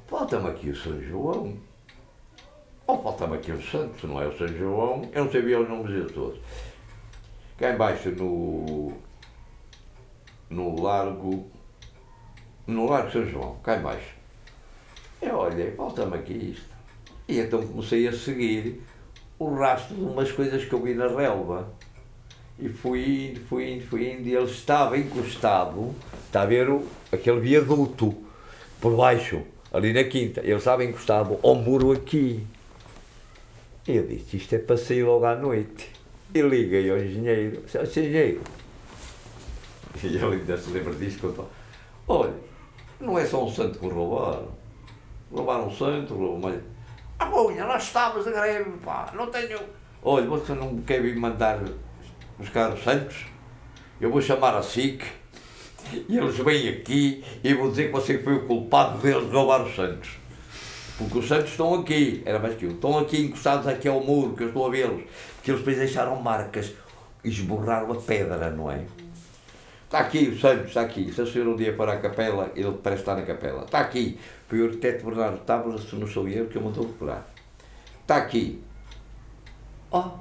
Falta-me 0.08 0.48
aqui 0.48 0.70
o 0.70 0.76
São 0.76 1.00
João. 1.00 1.56
Ou 2.86 3.02
falta-me 3.02 3.36
aqui 3.36 3.52
o 3.52 3.62
Santos, 3.62 4.02
não 4.02 4.20
é 4.20 4.26
o 4.26 4.36
São 4.36 4.48
João. 4.48 5.08
Eu 5.12 5.24
não 5.24 5.32
sabia 5.32 5.60
os 5.60 5.68
nomes 5.68 5.86
deles 5.86 6.12
todos. 6.12 6.40
Cá 7.56 7.72
embaixo 7.72 8.10
no, 8.10 8.92
no 10.50 10.82
Largo 10.82 11.46
no 12.66 12.88
Largo 12.88 13.10
São 13.10 13.26
João, 13.26 13.56
cá 13.62 13.76
embaixo. 13.76 14.14
Eu 15.20 15.36
olhei, 15.36 15.70
falta-me 15.72 16.16
aqui 16.16 16.54
isto. 16.56 16.72
E 17.28 17.38
então 17.38 17.66
comecei 17.66 18.06
a 18.08 18.12
seguir 18.12 18.82
o 19.38 19.54
rastro 19.54 19.94
de 19.94 20.02
umas 20.02 20.30
coisas 20.30 20.64
que 20.64 20.72
eu 20.72 20.82
vi 20.82 20.94
na 20.94 21.08
relva. 21.08 21.72
E 22.58 22.68
fui 22.68 23.30
indo, 23.30 23.40
fui 23.46 23.72
indo, 23.72 23.86
fui 23.86 24.12
indo, 24.12 24.28
e 24.28 24.34
ele 24.34 24.44
estava 24.44 24.96
encostado, 24.96 25.94
está 26.26 26.42
a 26.42 26.46
ver 26.46 26.68
aquele 27.10 27.40
viaduto 27.40 28.14
por 28.80 28.96
baixo, 28.96 29.42
ali 29.72 29.92
na 29.92 30.04
quinta, 30.04 30.40
ele 30.40 30.54
estava 30.54 30.84
encostado 30.84 31.38
ao 31.42 31.54
muro 31.54 31.92
aqui. 31.92 32.44
E 33.86 33.96
eu 33.96 34.06
disse, 34.06 34.36
isto 34.36 34.54
é 34.54 34.58
para 34.58 34.76
sair 34.76 35.02
logo 35.02 35.24
à 35.24 35.34
noite. 35.34 35.90
E 36.34 36.40
liguei 36.40 36.90
ao 36.90 36.98
engenheiro, 36.98 37.62
disse, 37.62 38.00
engenheiro. 38.00 38.40
E 40.02 40.06
ele 40.06 40.24
ainda 40.24 40.56
se 40.56 40.70
lembra 40.70 40.94
disso, 40.94 41.18
contou, 41.20 41.48
olha, 42.08 42.32
não 43.02 43.18
é 43.18 43.26
só 43.26 43.44
um 43.44 43.50
santo 43.50 43.78
que 43.78 43.88
roubaram. 43.88 44.48
Roubaram 45.30 45.66
um 45.66 45.74
santo, 45.74 46.14
roubaram 46.14 46.60
Ah, 47.18 47.26
bolha, 47.26 47.66
nós 47.66 47.82
estávamos 47.82 48.26
a 48.26 48.30
greve, 48.30 48.70
pá, 48.84 49.12
não 49.14 49.26
tenho. 49.26 49.58
Olha, 50.02 50.26
você 50.26 50.54
não 50.54 50.78
quer 50.78 51.02
vir 51.02 51.16
mandar 51.16 51.60
buscar 52.38 52.72
os 52.72 52.82
santos? 52.82 53.26
Eu 54.00 54.10
vou 54.10 54.20
chamar 54.20 54.56
a 54.56 54.62
SIC 54.62 55.04
e 56.08 56.16
eles 56.16 56.36
vêm 56.38 56.68
aqui 56.68 57.24
e 57.42 57.54
vou 57.54 57.70
dizer 57.70 57.86
que 57.86 57.92
você 57.92 58.18
foi 58.18 58.34
o 58.34 58.46
culpado 58.46 58.98
deles 58.98 59.32
roubar 59.32 59.62
os 59.62 59.74
santos. 59.74 60.10
Porque 60.98 61.18
os 61.18 61.26
santos 61.26 61.50
estão 61.50 61.74
aqui, 61.74 62.22
era 62.24 62.38
mais 62.38 62.54
que 62.56 62.64
eu, 62.64 62.72
estão 62.72 62.98
aqui 62.98 63.22
encostados 63.22 63.66
aqui 63.66 63.88
ao 63.88 64.00
muro, 64.00 64.36
que 64.36 64.44
eu 64.44 64.48
estou 64.48 64.66
a 64.66 64.70
vê-los. 64.70 65.02
Porque 65.36 65.50
eles 65.50 65.60
depois 65.60 65.78
deixaram 65.78 66.20
marcas, 66.20 66.72
esborraram 67.24 67.92
a 67.92 67.96
pedra, 67.96 68.50
não 68.50 68.70
é? 68.70 68.84
Está 69.92 70.06
aqui 70.06 70.28
o 70.28 70.40
Santos, 70.40 70.68
está 70.68 70.80
aqui. 70.80 71.12
Se 71.12 71.20
a 71.20 71.26
senhora 71.26 71.50
um 71.50 71.54
dia 71.54 71.74
para 71.74 71.92
a 71.92 71.98
capela, 71.98 72.50
ele 72.56 72.72
parece 72.82 73.02
estar 73.02 73.14
na 73.14 73.26
capela. 73.26 73.64
Está 73.64 73.80
aqui. 73.80 74.18
Foi 74.48 74.62
o 74.62 74.64
arquiteto 74.64 75.04
Bernardo 75.04 75.40
Tábulas, 75.40 75.82
se 75.82 75.94
não 75.96 76.06
sou 76.06 76.26
eu, 76.26 76.46
que 76.46 76.56
eu 76.56 76.62
mandou 76.62 76.86
procurar. 76.86 77.28
Está 78.00 78.16
aqui. 78.16 78.64
Ó. 79.90 80.00
Oh. 80.00 80.18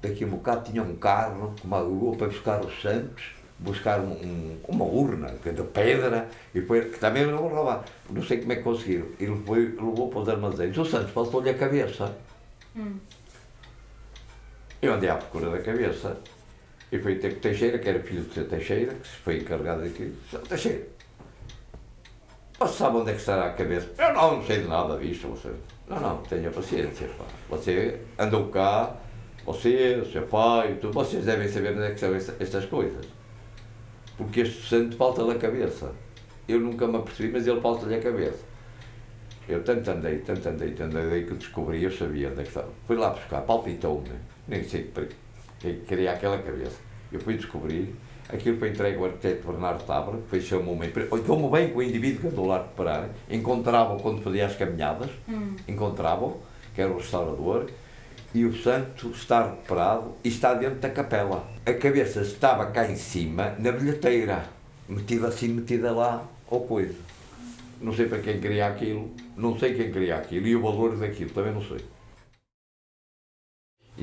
Daqui 0.00 0.22
a 0.22 0.26
um 0.28 0.30
bocado 0.30 0.70
tinha 0.70 0.80
um 0.80 0.94
carro, 0.94 1.52
uma 1.64 1.80
rua 1.80 2.16
para 2.16 2.28
buscar 2.28 2.64
os 2.64 2.80
Santos, 2.80 3.24
buscar 3.58 3.98
um, 3.98 4.12
um, 4.12 4.60
uma 4.68 4.84
urna 4.84 5.32
de 5.32 5.62
pedra, 5.64 6.28
e 6.54 6.60
depois, 6.60 6.88
que 6.88 7.00
também 7.00 7.26
não 7.26 7.38
vou 7.38 7.48
roubar. 7.48 7.84
Não 8.10 8.22
sei 8.22 8.38
como 8.38 8.52
é 8.52 8.56
que 8.56 8.62
conseguiram. 8.62 9.08
Ele 9.18 9.42
foi, 9.44 9.70
levou 9.70 10.08
para 10.08 10.20
os 10.20 10.28
armazéns. 10.28 10.78
O 10.78 10.84
Santos 10.84 11.10
faltou-lhe 11.10 11.50
a 11.50 11.54
cabeça. 11.54 12.16
Hum. 12.76 12.94
Eu 14.80 14.94
andei 14.94 15.10
à 15.10 15.16
procura 15.16 15.50
da 15.50 15.58
cabeça 15.58 16.16
e 16.94 16.98
foi 17.00 17.16
ter 17.16 17.40
Teixeira, 17.40 17.76
que 17.76 17.88
era 17.88 17.98
filho 17.98 18.22
de 18.22 18.32
Sr. 18.32 18.44
Teixeira, 18.44 18.94
que 18.94 19.08
foi 19.08 19.38
encarregado 19.38 19.82
daquilo. 19.82 20.14
Teixeira, 20.48 20.86
você 22.56 22.72
sabe 22.72 22.98
onde 22.98 23.10
é 23.10 23.14
que 23.14 23.18
estará 23.18 23.46
a 23.46 23.52
cabeça? 23.52 23.90
Eu 23.98 24.14
não, 24.14 24.36
não 24.36 24.46
sei 24.46 24.60
de 24.60 24.68
nada 24.68 24.96
disto. 24.96 25.26
Você... 25.26 25.50
Não, 25.88 25.98
não, 25.98 26.18
tenha 26.18 26.52
paciência. 26.52 27.08
Pá. 27.18 27.24
Você 27.50 27.98
andou 28.16 28.46
cá, 28.46 28.94
você, 29.44 29.96
o 29.96 30.12
seu 30.12 30.22
pai, 30.22 30.78
tudo, 30.80 30.92
vocês 30.92 31.24
devem 31.24 31.48
saber 31.48 31.72
onde 31.72 31.82
é 31.82 31.88
que 31.88 31.94
estão 31.94 32.14
estas 32.14 32.64
coisas. 32.66 33.04
Porque 34.16 34.42
este 34.42 34.62
santo 34.68 34.96
falta-lhe 34.96 35.32
a 35.32 35.38
cabeça. 35.38 35.90
Eu 36.46 36.60
nunca 36.60 36.86
me 36.86 36.98
apercebi, 36.98 37.32
mas 37.32 37.44
ele 37.44 37.60
falta-lhe 37.60 37.96
a 37.96 38.00
cabeça. 38.00 38.44
Eu 39.48 39.64
tanto 39.64 39.90
andei, 39.90 40.18
tanto 40.18 40.48
andei, 40.48 40.70
tanto 40.70 40.96
andei 40.96 41.24
que 41.24 41.34
descobri, 41.34 41.82
eu 41.82 41.90
sabia 41.90 42.30
onde 42.30 42.38
é 42.38 42.42
que 42.44 42.50
estava. 42.50 42.68
Fui 42.86 42.96
lá 42.96 43.10
buscar, 43.10 43.40
palpitou-me, 43.40 44.10
nem 44.46 44.62
sei 44.62 44.92
quem 45.58 45.80
queria 45.80 46.12
aquela 46.12 46.38
cabeça. 46.38 46.83
Eu 47.14 47.20
fui 47.20 47.36
descobrir, 47.36 47.94
aquilo 48.28 48.58
foi 48.58 48.70
entregue 48.70 48.98
ao 48.98 49.04
arquiteto 49.04 49.46
Bernardo 49.46 49.84
Tabra, 49.84 50.18
foi 50.28 50.40
chamou 50.40 50.74
uma 50.74 50.84
empresa, 50.84 51.08
como 51.24 51.48
bem 51.48 51.70
com 51.70 51.78
o 51.78 51.82
indivíduo 51.82 52.22
que 52.22 52.26
andou 52.26 52.46
lá 52.46 52.56
a 52.56 52.60
preparar, 52.60 53.08
encontrava 53.30 53.96
quando 54.00 54.20
fazia 54.20 54.46
as 54.46 54.56
caminhadas, 54.56 55.10
hum. 55.28 55.54
encontrava 55.68 56.32
que 56.74 56.80
era 56.80 56.90
o 56.90 56.96
restaurador, 56.96 57.66
e 58.34 58.44
o 58.44 58.52
santo 58.52 59.10
está 59.10 59.44
recuperado 59.44 60.12
e 60.24 60.28
está 60.28 60.54
dentro 60.54 60.80
da 60.80 60.90
capela. 60.90 61.48
A 61.64 61.72
cabeça 61.72 62.20
estava 62.22 62.66
cá 62.66 62.90
em 62.90 62.96
cima, 62.96 63.54
na 63.60 63.70
bilheteira, 63.70 64.44
metida 64.88 65.28
assim, 65.28 65.48
metida 65.48 65.92
lá, 65.92 66.26
ou 66.50 66.62
coisa. 66.62 66.96
Não 67.80 67.94
sei 67.94 68.06
para 68.06 68.18
quem 68.18 68.40
queria 68.40 68.66
aquilo, 68.66 69.08
não 69.36 69.56
sei 69.56 69.74
quem 69.74 69.92
queria 69.92 70.16
aquilo, 70.16 70.48
e 70.48 70.56
o 70.56 70.62
valor 70.62 70.96
daquilo, 70.96 71.30
também 71.30 71.52
não 71.52 71.62
sei. 71.62 71.78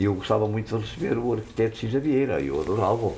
E 0.01 0.05
eu 0.05 0.15
gostava 0.15 0.47
muito 0.47 0.75
de 0.75 0.83
receber 0.83 1.15
o 1.15 1.31
arquiteto 1.31 1.77
Cisa 1.77 1.99
Vieira, 1.99 2.41
eu 2.41 2.59
adorava, 2.59 3.13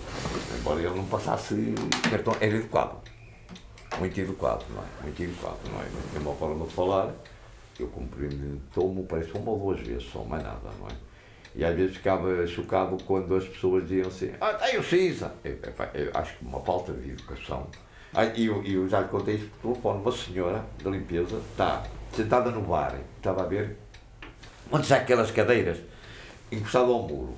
embora 0.60 0.82
ele 0.82 0.90
não 0.90 1.06
passasse 1.06 1.74
cartão, 2.12 2.36
era 2.42 2.58
educado, 2.58 2.98
muito 4.00 4.20
educado, 4.20 4.66
não 4.70 4.84
é? 4.84 5.04
Muito 5.04 5.24
educado, 5.24 5.60
não 5.72 5.80
é? 5.80 5.86
Tem 6.12 6.22
uma 6.22 6.36
forma 6.36 6.66
de 6.66 6.74
falar, 6.74 7.14
eu 7.80 7.88
cumprimentou-me, 7.88 9.02
parece 9.04 9.32
uma 9.32 9.52
ou 9.52 9.60
duas 9.60 9.80
vezes, 9.80 10.12
só 10.12 10.26
mais 10.26 10.44
nada, 10.44 10.60
não 10.78 10.88
é? 10.90 10.92
E 11.56 11.64
às 11.64 11.74
vezes 11.74 11.96
ficava 11.96 12.46
chocado 12.48 12.98
quando 13.06 13.34
as 13.34 13.46
pessoas 13.46 13.84
diziam 13.84 14.10
assim, 14.10 14.34
ah, 14.42 14.54
tem 14.56 14.78
o 14.78 14.84
Cisa! 14.84 15.32
Eu, 15.42 15.58
eu, 15.94 16.12
acho 16.14 16.38
que 16.38 16.44
uma 16.44 16.60
falta 16.60 16.92
de 16.92 17.12
educação. 17.12 17.66
Ah, 18.14 18.26
e 18.26 18.48
eu, 18.48 18.62
eu 18.66 18.90
já 18.90 19.00
lhe 19.00 19.08
contei 19.08 19.36
isso 19.36 19.50
por 19.62 19.72
telefone, 19.72 20.02
uma 20.02 20.12
senhora 20.12 20.66
da 20.84 20.90
limpeza 20.90 21.38
está 21.50 21.82
sentada 22.14 22.52
no 22.52 22.60
bar, 22.60 22.94
estava 23.16 23.44
a 23.44 23.46
ver, 23.46 23.78
onde 24.70 24.84
está 24.84 24.98
aquelas 24.98 25.32
cadeiras? 25.32 25.93
Encostado 26.52 26.92
ao 26.92 27.04
muro. 27.04 27.36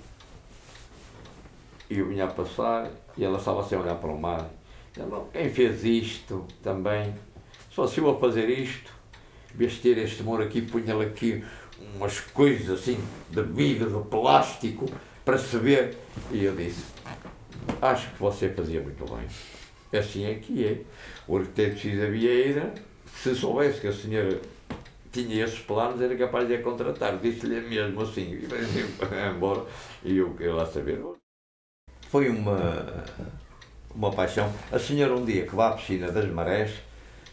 e 1.90 2.00
eu 2.00 2.08
vinha 2.08 2.26
a 2.26 2.28
passar 2.28 2.90
e 3.18 3.24
ela 3.24 3.38
estava 3.38 3.64
sem 3.64 3.78
olhar 3.78 3.96
para 3.96 4.10
o 4.10 4.20
mar. 4.20 4.50
Ela, 4.98 5.28
quem 5.32 5.50
fez 5.50 5.84
isto 5.84 6.46
também? 6.64 7.14
Só 7.70 7.86
se 7.86 8.00
eu 8.00 8.10
a 8.10 8.20
fazer 8.20 8.50
isto, 8.50 8.92
vestir 9.54 9.98
este 9.98 10.24
muro 10.24 10.44
aqui, 10.44 10.62
punha-lhe 10.62 11.06
aqui 11.06 11.44
umas 11.96 12.20
coisas 12.20 12.80
assim 12.80 12.98
de 13.30 13.42
vidro, 13.42 14.02
de 14.02 14.10
plástico, 14.10 14.86
para 15.24 15.38
se 15.38 15.58
ver. 15.58 15.98
E 16.32 16.44
eu 16.44 16.56
disse, 16.56 16.86
acho 17.82 18.10
que 18.12 18.20
você 18.20 18.50
fazia 18.50 18.82
muito 18.82 19.06
bem. 19.06 20.00
Assim 20.00 20.26
é 20.26 20.36
que 20.36 20.66
é. 20.66 20.82
O 21.28 21.38
arquiteto 21.38 21.80
Cida 21.80 22.10
Vieira, 22.10 22.74
se 23.16 23.36
soubesse 23.36 23.82
que 23.82 23.88
a 23.88 23.94
senhora 23.94 24.40
tinha 25.16 25.46
esses 25.46 25.60
planos, 25.60 26.02
era 26.02 26.16
capaz 26.16 26.48
de 26.48 26.56
a 26.56 26.62
contratar. 26.62 27.18
Disse-lhe 27.18 27.62
mesmo 27.62 28.02
assim, 28.02 28.34
e 28.34 28.48
embora, 29.34 29.64
e 30.04 30.18
eu 30.18 30.34
queria 30.34 30.54
lá 30.54 30.66
saber. 30.66 31.02
Foi 32.10 32.30
uma, 32.30 33.06
uma 33.96 34.12
paixão. 34.12 34.52
A 34.72 34.78
senhora, 34.78 35.16
um 35.16 35.24
dia 35.24 35.46
que 35.46 35.56
vai 35.56 35.70
à 35.70 35.74
piscina 35.74 36.12
das 36.12 36.30
marés, 36.30 36.72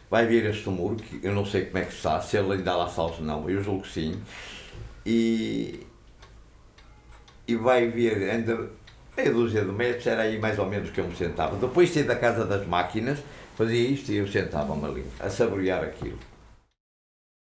vai 0.08 0.26
ver 0.26 0.46
este 0.46 0.68
muro, 0.68 0.96
que 0.96 1.20
eu 1.26 1.34
não 1.34 1.44
sei 1.44 1.66
como 1.66 1.78
é 1.78 1.84
que 1.84 1.92
está, 1.92 2.20
se 2.20 2.36
ele 2.36 2.52
ainda 2.52 2.76
lá 2.76 2.86
está 2.86 3.02
ou 3.02 3.20
não, 3.20 3.50
eu 3.50 3.62
julgo 3.62 3.82
que 3.82 3.88
sim, 3.88 4.22
e, 5.04 5.86
e 7.48 7.56
vai 7.56 7.88
ver, 7.88 8.30
ainda 8.30 8.70
meia 9.16 9.32
dúzia 9.32 9.64
de 9.64 9.72
metros, 9.72 10.06
era 10.06 10.22
aí 10.22 10.38
mais 10.38 10.58
ou 10.58 10.66
menos 10.66 10.90
que 10.90 11.00
eu 11.00 11.08
me 11.08 11.16
sentava. 11.16 11.56
Depois 11.56 11.88
de 11.88 11.94
sair 11.94 12.04
da 12.04 12.16
casa 12.16 12.44
das 12.44 12.66
máquinas, 12.66 13.18
fazia 13.56 13.88
isto 13.88 14.12
e 14.12 14.16
eu 14.16 14.28
sentava-me 14.28 14.84
ali, 14.84 15.04
a 15.18 15.28
saborear 15.28 15.82
aquilo. 15.82 16.18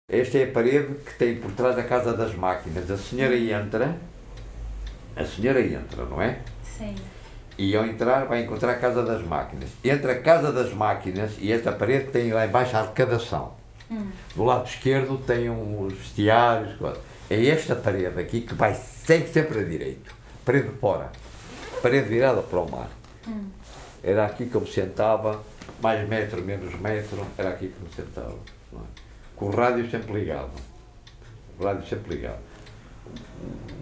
Esta 0.08 0.38
é 0.38 0.44
a 0.44 0.52
parede 0.52 0.94
que 1.04 1.14
tem 1.14 1.34
por 1.34 1.50
trás 1.50 1.74
da 1.74 1.82
casa 1.82 2.16
das 2.16 2.32
máquinas. 2.32 2.88
A 2.88 2.96
senhora 2.96 3.36
entra, 3.36 3.98
a 5.16 5.24
senhora 5.24 5.60
entra, 5.60 6.04
não 6.04 6.22
é? 6.22 6.38
Sim. 6.62 6.94
E 7.58 7.74
ao 7.74 7.84
entrar 7.84 8.24
vai 8.26 8.44
encontrar 8.44 8.70
a 8.70 8.76
Casa 8.76 9.02
das 9.02 9.26
Máquinas. 9.26 9.68
Entre 9.82 10.12
a 10.12 10.22
Casa 10.22 10.52
das 10.52 10.72
Máquinas 10.72 11.32
e 11.40 11.50
esta 11.50 11.72
parede 11.72 12.12
tem 12.12 12.32
lá 12.32 12.46
embaixo 12.46 12.76
a 12.76 12.82
arrecadação. 12.82 13.54
Hum. 13.90 14.12
Do 14.36 14.44
lado 14.44 14.68
esquerdo 14.68 15.18
tem 15.18 15.50
uns 15.50 15.92
vestiários. 15.94 16.78
É 17.28 17.44
esta 17.46 17.74
parede 17.74 18.20
aqui 18.20 18.42
que 18.42 18.54
vai 18.54 18.74
segue 18.74 19.26
sempre 19.26 19.58
a 19.58 19.64
direito. 19.64 20.14
Parede 20.44 20.68
de 20.68 20.78
fora. 20.78 21.10
Parede 21.82 22.08
virada 22.08 22.42
para 22.42 22.60
o 22.60 22.70
mar. 22.70 22.90
Hum. 23.26 23.48
Era 24.04 24.26
aqui 24.26 24.46
que 24.46 24.54
eu 24.54 24.60
me 24.60 24.70
sentava, 24.70 25.42
mais 25.82 26.08
metro, 26.08 26.40
menos 26.42 26.78
metro, 26.78 27.26
era 27.36 27.48
aqui 27.48 27.66
que 27.66 27.82
me 27.82 27.90
sentava. 27.90 28.36
Com 29.36 29.46
o 29.46 29.50
rádio 29.50 29.88
sempre 29.90 30.14
ligado. 30.14 30.50
O 31.58 31.64
rádio 31.64 31.86
sempre 31.86 32.16
ligado. 32.16 32.40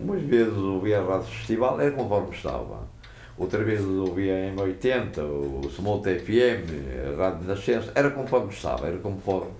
Umas 0.02 0.22
vezes 0.22 0.56
ouvia 0.56 1.00
a 1.00 1.04
rádio 1.04 1.28
festival, 1.28 1.80
era 1.80 1.90
conforme 1.92 2.34
estava. 2.34 2.94
Outra 3.36 3.64
vez 3.64 3.84
ouvia 3.84 4.48
em 4.48 4.60
80, 4.60 5.24
o 5.24 5.62
Smote 5.68 6.18
FM, 6.18 7.14
a 7.14 7.16
Rádio 7.16 7.48
Nascença, 7.48 7.90
era 7.94 8.10
conforme 8.10 8.52
estava, 8.52 8.86
era 8.86 8.98
conforme. 8.98 9.50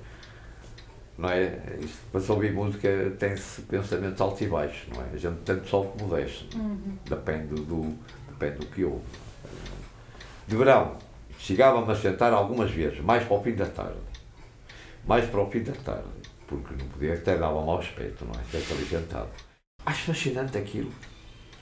Não 1.18 1.28
é? 1.28 1.58
Isto, 1.80 1.98
para 2.10 2.20
se 2.20 2.30
ouvir 2.30 2.52
música 2.52 2.88
tem-se 3.18 3.62
pensamentos 3.62 4.20
altos 4.20 4.40
e 4.42 4.46
baixos, 4.46 4.88
não 4.94 5.02
é? 5.02 5.06
A 5.14 5.16
gente 5.16 5.38
tanto 5.44 5.68
sobe 5.68 5.88
como 5.98 6.14
desce. 6.14 6.44
Depende, 7.08 7.54
do, 7.54 7.96
depende 8.28 8.58
do 8.58 8.66
que 8.66 8.84
ouve. 8.84 9.04
De 10.46 10.56
verão, 10.56 10.96
chegava-me 11.38 11.90
a 11.90 11.96
sentar 11.96 12.32
algumas 12.32 12.70
vezes, 12.70 13.00
mais 13.00 13.24
para 13.24 13.36
o 13.36 13.42
fim 13.42 13.54
da 13.54 13.66
tarde. 13.66 14.13
Mais 15.06 15.26
para 15.26 15.40
o 15.40 15.50
fim 15.50 15.62
da 15.62 15.72
tarde, 15.72 16.08
porque 16.46 16.74
não 16.74 16.88
podia, 16.88 17.14
até 17.14 17.36
dava 17.36 17.60
mau 17.62 17.78
aspecto, 17.78 18.24
não 18.24 18.32
é? 18.32 18.38
Até 18.38 18.74
ali 18.74 18.86
sentado. 18.86 19.28
Acho 19.84 20.04
fascinante 20.06 20.56
aquilo. 20.56 20.90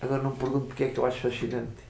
Agora 0.01 0.23
não 0.23 0.31
me 0.31 0.37
pergunto 0.37 0.67
porque 0.67 0.85
é 0.85 0.89
que 0.89 0.99
eu 0.99 1.07
acho 1.07 1.21
fascinante. 1.21 1.83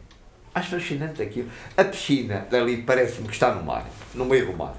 Acho 0.54 0.70
fascinante 0.70 1.22
aquilo. 1.22 1.50
A 1.76 1.84
piscina 1.84 2.46
dali 2.50 2.82
parece-me 2.82 3.26
que 3.26 3.34
está 3.34 3.54
no 3.54 3.64
mar, 3.64 3.86
no 4.14 4.24
meio 4.24 4.46
do 4.46 4.56
mar. 4.56 4.76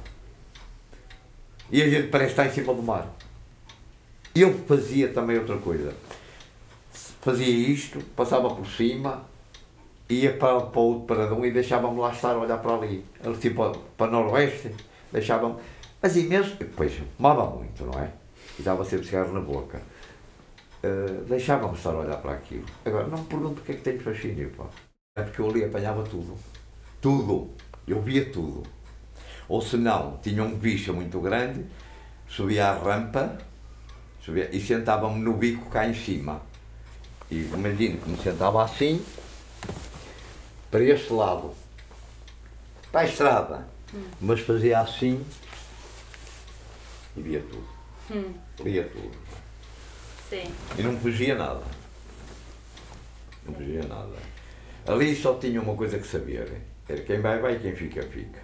E 1.72 1.82
a 1.82 1.90
gente 1.90 2.10
parece 2.10 2.32
estar 2.32 2.46
em 2.46 2.52
cima 2.52 2.74
do 2.74 2.84
mar. 2.84 3.08
Eu 4.36 4.54
fazia 4.68 5.10
também 5.10 5.38
outra 5.38 5.58
coisa. 5.58 5.96
Fazia 7.22 7.48
isto, 7.48 8.00
passava 8.16 8.54
por 8.54 8.68
cima, 8.68 9.26
ia 10.10 10.34
para, 10.34 10.62
para 10.62 10.80
o 10.80 10.84
outro 10.84 11.06
paradão 11.06 11.46
e 11.46 11.52
deixava-me 11.52 12.00
lá 12.00 12.12
estar 12.12 12.32
a 12.32 12.38
olhar 12.38 12.58
para 12.58 12.74
ali. 12.74 13.06
Tipo 13.40 13.72
para, 13.72 13.80
para 13.98 14.12
noroeste, 14.12 14.72
deixava-me. 15.12 15.56
Mas 16.04 16.18
imenso. 16.18 16.58
Depois 16.58 16.94
fumava 17.16 17.50
muito, 17.50 17.86
não 17.86 17.98
é? 17.98 18.12
E 18.60 18.62
dava 18.62 18.84
sempre 18.84 19.06
cigarro 19.06 19.32
na 19.32 19.40
boca. 19.40 19.82
Uh, 20.84 21.24
deixava-me 21.24 21.76
estar 21.78 21.92
a 21.92 22.00
olhar 22.00 22.18
para 22.18 22.34
aquilo. 22.34 22.66
Agora, 22.84 23.08
não 23.08 23.20
me 23.20 23.26
pergunto 23.26 23.56
porque 23.56 23.72
é 23.72 23.76
que 23.76 23.82
tenho 23.84 24.02
fascínio, 24.02 24.50
pá. 24.50 24.66
É 25.16 25.24
porque 25.24 25.40
eu 25.40 25.50
ali 25.50 25.64
apanhava 25.64 26.04
tudo. 26.04 26.38
Tudo. 27.00 27.52
Eu 27.88 28.02
via 28.02 28.30
tudo. 28.30 28.64
Ou 29.48 29.62
se 29.62 29.78
não, 29.78 30.18
tinha 30.18 30.44
um 30.44 30.56
bicho 30.56 30.94
muito 30.94 31.22
grande, 31.22 31.66
subia 32.28 32.68
a 32.68 32.78
rampa 32.78 33.38
subia, 34.22 34.50
e 34.54 34.60
sentava-me 34.60 35.20
no 35.20 35.34
bico 35.34 35.70
cá 35.70 35.88
em 35.88 35.94
cima. 35.94 36.42
E 37.32 37.44
imagino 37.54 37.98
que 38.00 38.10
me 38.10 38.18
sentava 38.18 38.62
assim, 38.64 39.02
para 40.70 40.84
este 40.84 41.14
lado, 41.14 41.54
para 42.92 43.02
a 43.02 43.06
estrada. 43.06 43.68
Mas 44.20 44.42
fazia 44.42 44.80
assim 44.80 45.24
e 47.16 47.22
via 47.22 47.42
tudo. 47.42 47.84
Via 48.64 48.84
tudo. 48.84 49.18
Sim. 50.30 50.52
E 50.78 50.82
não 50.82 50.98
fugia 50.98 51.36
nada. 51.36 51.64
Não 53.46 53.54
fugia 53.54 53.84
nada. 53.84 54.16
Ali 54.88 55.16
só 55.16 55.36
tinha 55.36 55.62
uma 55.62 55.76
coisa 55.76 56.00
que 56.00 56.08
saber. 56.08 56.62
Era 56.88 57.02
quem 57.02 57.22
vai, 57.22 57.40
vai 57.40 57.56
e 57.56 57.60
quem 57.60 57.76
fica, 57.76 58.04
fica. 58.04 58.42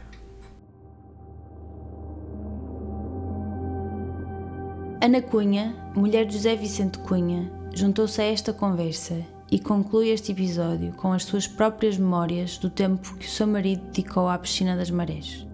Ana 5.01 5.21
Cunha, 5.21 5.75
mulher 5.95 6.25
de 6.25 6.33
José 6.33 6.55
Vicente 6.55 6.99
Cunha, 6.99 7.51
juntou-se 7.73 8.21
a 8.21 8.25
esta 8.25 8.53
conversa 8.53 9.25
e 9.51 9.59
conclui 9.59 10.09
este 10.09 10.31
episódio 10.31 10.91
com 10.93 11.11
as 11.11 11.23
suas 11.23 11.47
próprias 11.47 11.97
memórias 11.97 12.57
do 12.57 12.69
tempo 12.69 13.15
que 13.15 13.25
o 13.25 13.29
seu 13.29 13.47
marido 13.47 13.81
dedicou 13.85 14.27
à 14.27 14.37
piscina 14.37 14.75
das 14.75 14.91
marés. 14.91 15.47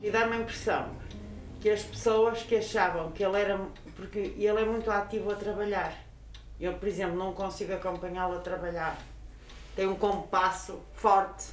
E 0.00 0.10
dá-me 0.10 0.36
a 0.36 0.40
impressão 0.40 0.99
que 1.60 1.68
as 1.70 1.82
pessoas 1.82 2.42
que 2.42 2.56
achavam 2.56 3.12
que 3.12 3.22
ele 3.22 3.40
era. 3.40 3.58
Porque 3.94 4.18
ele 4.18 4.60
é 4.60 4.64
muito 4.64 4.90
ativo 4.90 5.30
a 5.30 5.34
trabalhar. 5.34 5.94
Eu, 6.58 6.74
por 6.74 6.88
exemplo, 6.88 7.16
não 7.16 7.32
consigo 7.32 7.72
acompanhá-lo 7.74 8.36
a 8.36 8.40
trabalhar. 8.40 8.98
Tem 9.76 9.86
um 9.86 9.96
compasso 9.96 10.80
forte. 10.94 11.46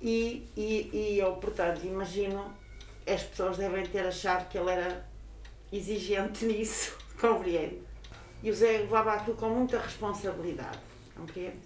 E, 0.00 0.48
e, 0.56 0.90
e 0.92 1.18
eu, 1.18 1.36
portanto, 1.36 1.84
imagino, 1.84 2.52
as 3.06 3.22
pessoas 3.22 3.56
devem 3.56 3.84
ter 3.86 4.06
achado 4.06 4.48
que 4.48 4.58
ele 4.58 4.70
era 4.70 5.06
exigente 5.72 6.44
nisso, 6.46 6.98
compreende? 7.20 7.82
E 8.42 8.50
o 8.50 8.54
Zé 8.54 8.78
levava 8.78 9.12
aquilo 9.12 9.36
com 9.36 9.48
muita 9.48 9.78
responsabilidade, 9.78 10.78
compreende? 11.16 11.60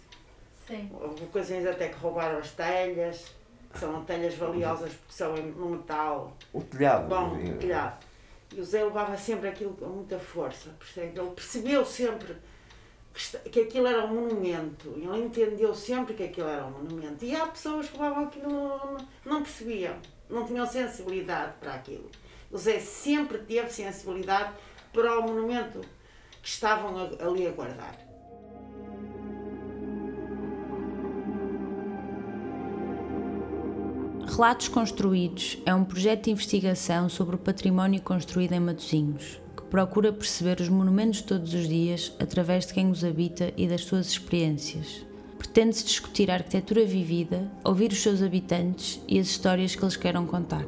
Sim. 0.66 0.90
Houve 0.92 1.24
ocasiões 1.24 1.64
até 1.64 1.88
que 1.88 1.96
roubaram 1.96 2.38
as 2.38 2.50
telhas, 2.50 3.34
são 3.76 4.04
telhas 4.04 4.34
valiosas 4.34 4.92
porque 4.92 5.12
são 5.12 5.34
no 5.36 5.70
metal 5.70 6.36
O 6.52 6.62
telhado. 6.62 7.08
bom, 7.08 7.36
eh, 7.36 7.52
telhado. 7.58 8.04
E 8.54 8.60
o 8.60 8.64
Zé 8.64 8.84
levava 8.84 9.16
sempre 9.16 9.48
aquilo 9.48 9.74
com 9.74 9.86
muita 9.86 10.18
força, 10.18 10.70
percebe? 10.78 11.18
Ele 11.18 11.30
percebeu 11.30 11.84
sempre 11.84 12.36
que, 13.50 13.60
aquilo 13.60 13.86
era 13.86 14.04
um 14.04 14.14
monumento, 14.14 14.92
ele 14.96 15.24
entendeu 15.24 15.74
sempre 15.74 16.14
que 16.14 16.24
aquilo 16.24 16.48
era 16.48 16.64
um 16.64 16.70
monumento. 16.70 17.24
E 17.24 17.34
há 17.34 17.46
pessoas 17.46 17.88
que 17.88 17.98
levavam 17.98 18.24
aquilo, 18.24 18.50
não, 18.50 18.96
não 19.24 19.42
percebiam, 19.42 19.96
não 20.28 20.46
tinham 20.46 20.66
sensibilidade 20.66 21.54
para 21.60 21.74
aquilo. 21.74 22.10
O 22.50 22.58
Zé 22.58 22.78
sempre 22.78 23.38
teve 23.38 23.68
sensibilidade 23.70 24.52
para 24.92 25.18
o 25.18 25.22
monumento 25.22 25.80
que 26.42 26.48
estavam 26.48 26.96
ali 27.20 27.46
a 27.46 27.50
guardar. 27.50 28.05
Relatos 34.36 34.68
Construídos 34.68 35.56
é 35.64 35.74
um 35.74 35.82
projeto 35.82 36.24
de 36.24 36.30
investigação 36.32 37.08
sobre 37.08 37.36
o 37.36 37.38
património 37.38 38.02
construído 38.02 38.52
em 38.52 38.60
Matosinhos, 38.60 39.40
que 39.56 39.62
procura 39.62 40.12
perceber 40.12 40.60
os 40.60 40.68
monumentos 40.68 41.20
de 41.20 41.24
todos 41.24 41.54
os 41.54 41.66
dias 41.66 42.12
através 42.20 42.66
de 42.66 42.74
quem 42.74 42.90
os 42.90 43.02
habita 43.02 43.50
e 43.56 43.66
das 43.66 43.84
suas 43.84 44.08
experiências. 44.08 45.06
Pretende-se 45.38 45.86
discutir 45.86 46.30
a 46.30 46.34
arquitetura 46.34 46.84
vivida, 46.84 47.50
ouvir 47.64 47.90
os 47.90 48.02
seus 48.02 48.22
habitantes 48.22 49.00
e 49.08 49.18
as 49.18 49.26
histórias 49.28 49.74
que 49.74 49.82
eles 49.82 49.96
queiram 49.96 50.26
contar. 50.26 50.66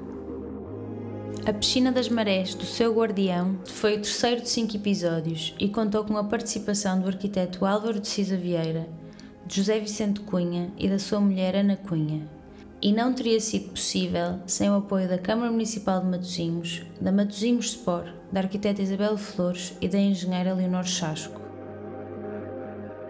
A 1.44 1.52
Piscina 1.52 1.92
das 1.92 2.08
Marés, 2.08 2.54
do 2.54 2.64
seu 2.64 2.94
guardião, 2.94 3.58
foi 3.66 3.98
o 3.98 4.00
terceiro 4.00 4.40
de 4.40 4.48
cinco 4.48 4.76
episódios 4.76 5.54
e 5.60 5.68
contou 5.68 6.04
com 6.04 6.16
a 6.16 6.24
participação 6.24 7.02
do 7.02 7.08
arquiteto 7.08 7.66
Álvaro 7.66 8.00
de 8.00 8.08
Cisa 8.08 8.34
Vieira, 8.34 8.88
de 9.46 9.56
José 9.56 9.78
Vicente 9.78 10.20
Cunha 10.20 10.72
e 10.78 10.88
da 10.88 10.98
sua 10.98 11.20
mulher 11.20 11.54
Ana 11.54 11.76
Cunha. 11.76 12.37
E 12.80 12.92
não 12.92 13.12
teria 13.12 13.40
sido 13.40 13.70
possível 13.70 14.38
sem 14.46 14.70
o 14.70 14.76
apoio 14.76 15.08
da 15.08 15.18
Câmara 15.18 15.50
Municipal 15.50 16.00
de 16.00 16.06
Matosinhos, 16.06 16.82
da 17.00 17.10
Matosinhos 17.10 17.70
Sport, 17.70 18.06
da 18.30 18.38
arquiteta 18.38 18.80
Isabel 18.80 19.18
Flores 19.18 19.76
e 19.80 19.88
da 19.88 19.98
engenheira 19.98 20.54
Leonor 20.54 20.84
Chasco. 20.84 21.40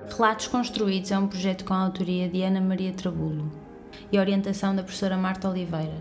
Relatos 0.08 0.46
Construídos 0.46 1.12
é 1.12 1.18
um 1.18 1.28
projeto 1.28 1.66
com 1.66 1.74
a 1.74 1.84
autoria 1.84 2.30
de 2.30 2.42
Ana 2.42 2.62
Maria 2.62 2.94
Trabulo 2.94 3.52
e 4.10 4.16
a 4.16 4.20
orientação 4.22 4.74
da 4.74 4.82
professora 4.82 5.18
Marta 5.18 5.50
Oliveira. 5.50 5.98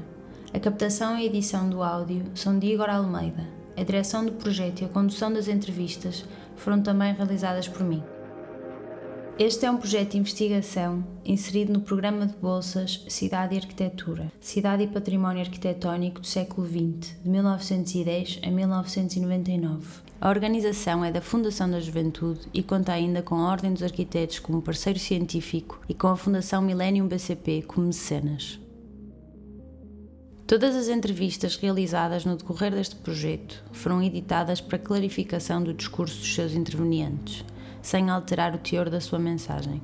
A 0.53 0.59
captação 0.59 1.20
e 1.20 1.26
edição 1.26 1.70
do 1.70 1.84
áudio 1.84 2.24
são 2.36 2.57
de 2.57 2.68
Igor 2.68 2.89
Almeida. 2.89 3.45
A 3.76 3.84
direção 3.84 4.26
do 4.26 4.32
projeto 4.32 4.82
e 4.82 4.86
a 4.86 4.89
condução 4.89 5.32
das 5.32 5.49
entrevistas 5.49 6.24
foram 6.55 6.82
também 6.82 7.13
realizadas 7.13 7.68
por 7.68 7.84
mim. 7.84 8.01
Este 9.39 9.67
é 9.67 9.71
um 9.71 9.77
projeto 9.77 10.13
de 10.13 10.17
investigação 10.17 11.05
inserido 11.23 11.71
no 11.71 11.81
programa 11.81 12.25
de 12.25 12.35
bolsas 12.38 13.05
Cidade 13.07 13.53
e 13.53 13.59
Arquitetura, 13.59 14.31
Cidade 14.41 14.81
e 14.81 14.88
Património 14.88 15.41
Arquitetónico 15.41 16.21
do 16.21 16.25
século 16.25 16.65
XX, 16.65 17.15
de 17.23 17.29
1910 17.29 18.39
a 18.41 18.49
1999. 18.49 19.85
A 20.19 20.29
organização 20.29 21.05
é 21.05 21.11
da 21.11 21.21
Fundação 21.21 21.69
da 21.69 21.79
Juventude 21.79 22.47
e 22.51 22.63
conta 22.63 22.93
ainda 22.93 23.21
com 23.21 23.35
a 23.35 23.51
Ordem 23.51 23.71
dos 23.71 23.83
Arquitetos 23.83 24.39
como 24.39 24.59
parceiro 24.59 24.97
científico 24.97 25.79
e 25.88 25.93
com 25.93 26.07
a 26.07 26.17
Fundação 26.17 26.63
Millennium 26.63 27.07
BCP 27.07 27.61
como 27.67 27.85
mecenas. 27.85 28.59
Todas 30.47 30.75
as 30.75 30.88
entrevistas 30.88 31.57
realizadas 31.57 32.25
no 32.25 32.38
decorrer 32.38 32.71
deste 32.71 32.95
projeto 32.95 33.63
foram 33.71 34.01
editadas 34.01 34.61
para 34.61 34.79
clarificação 34.79 35.61
do 35.61 35.75
discurso 35.75 36.17
dos 36.17 36.33
seus 36.33 36.53
intervenientes 36.53 37.45
sem 37.88 38.09
alterar 38.09 38.53
o 38.53 38.57
teor 38.57 38.89
da 38.89 38.99
sua 38.99 39.17
mensagem. 39.17 39.81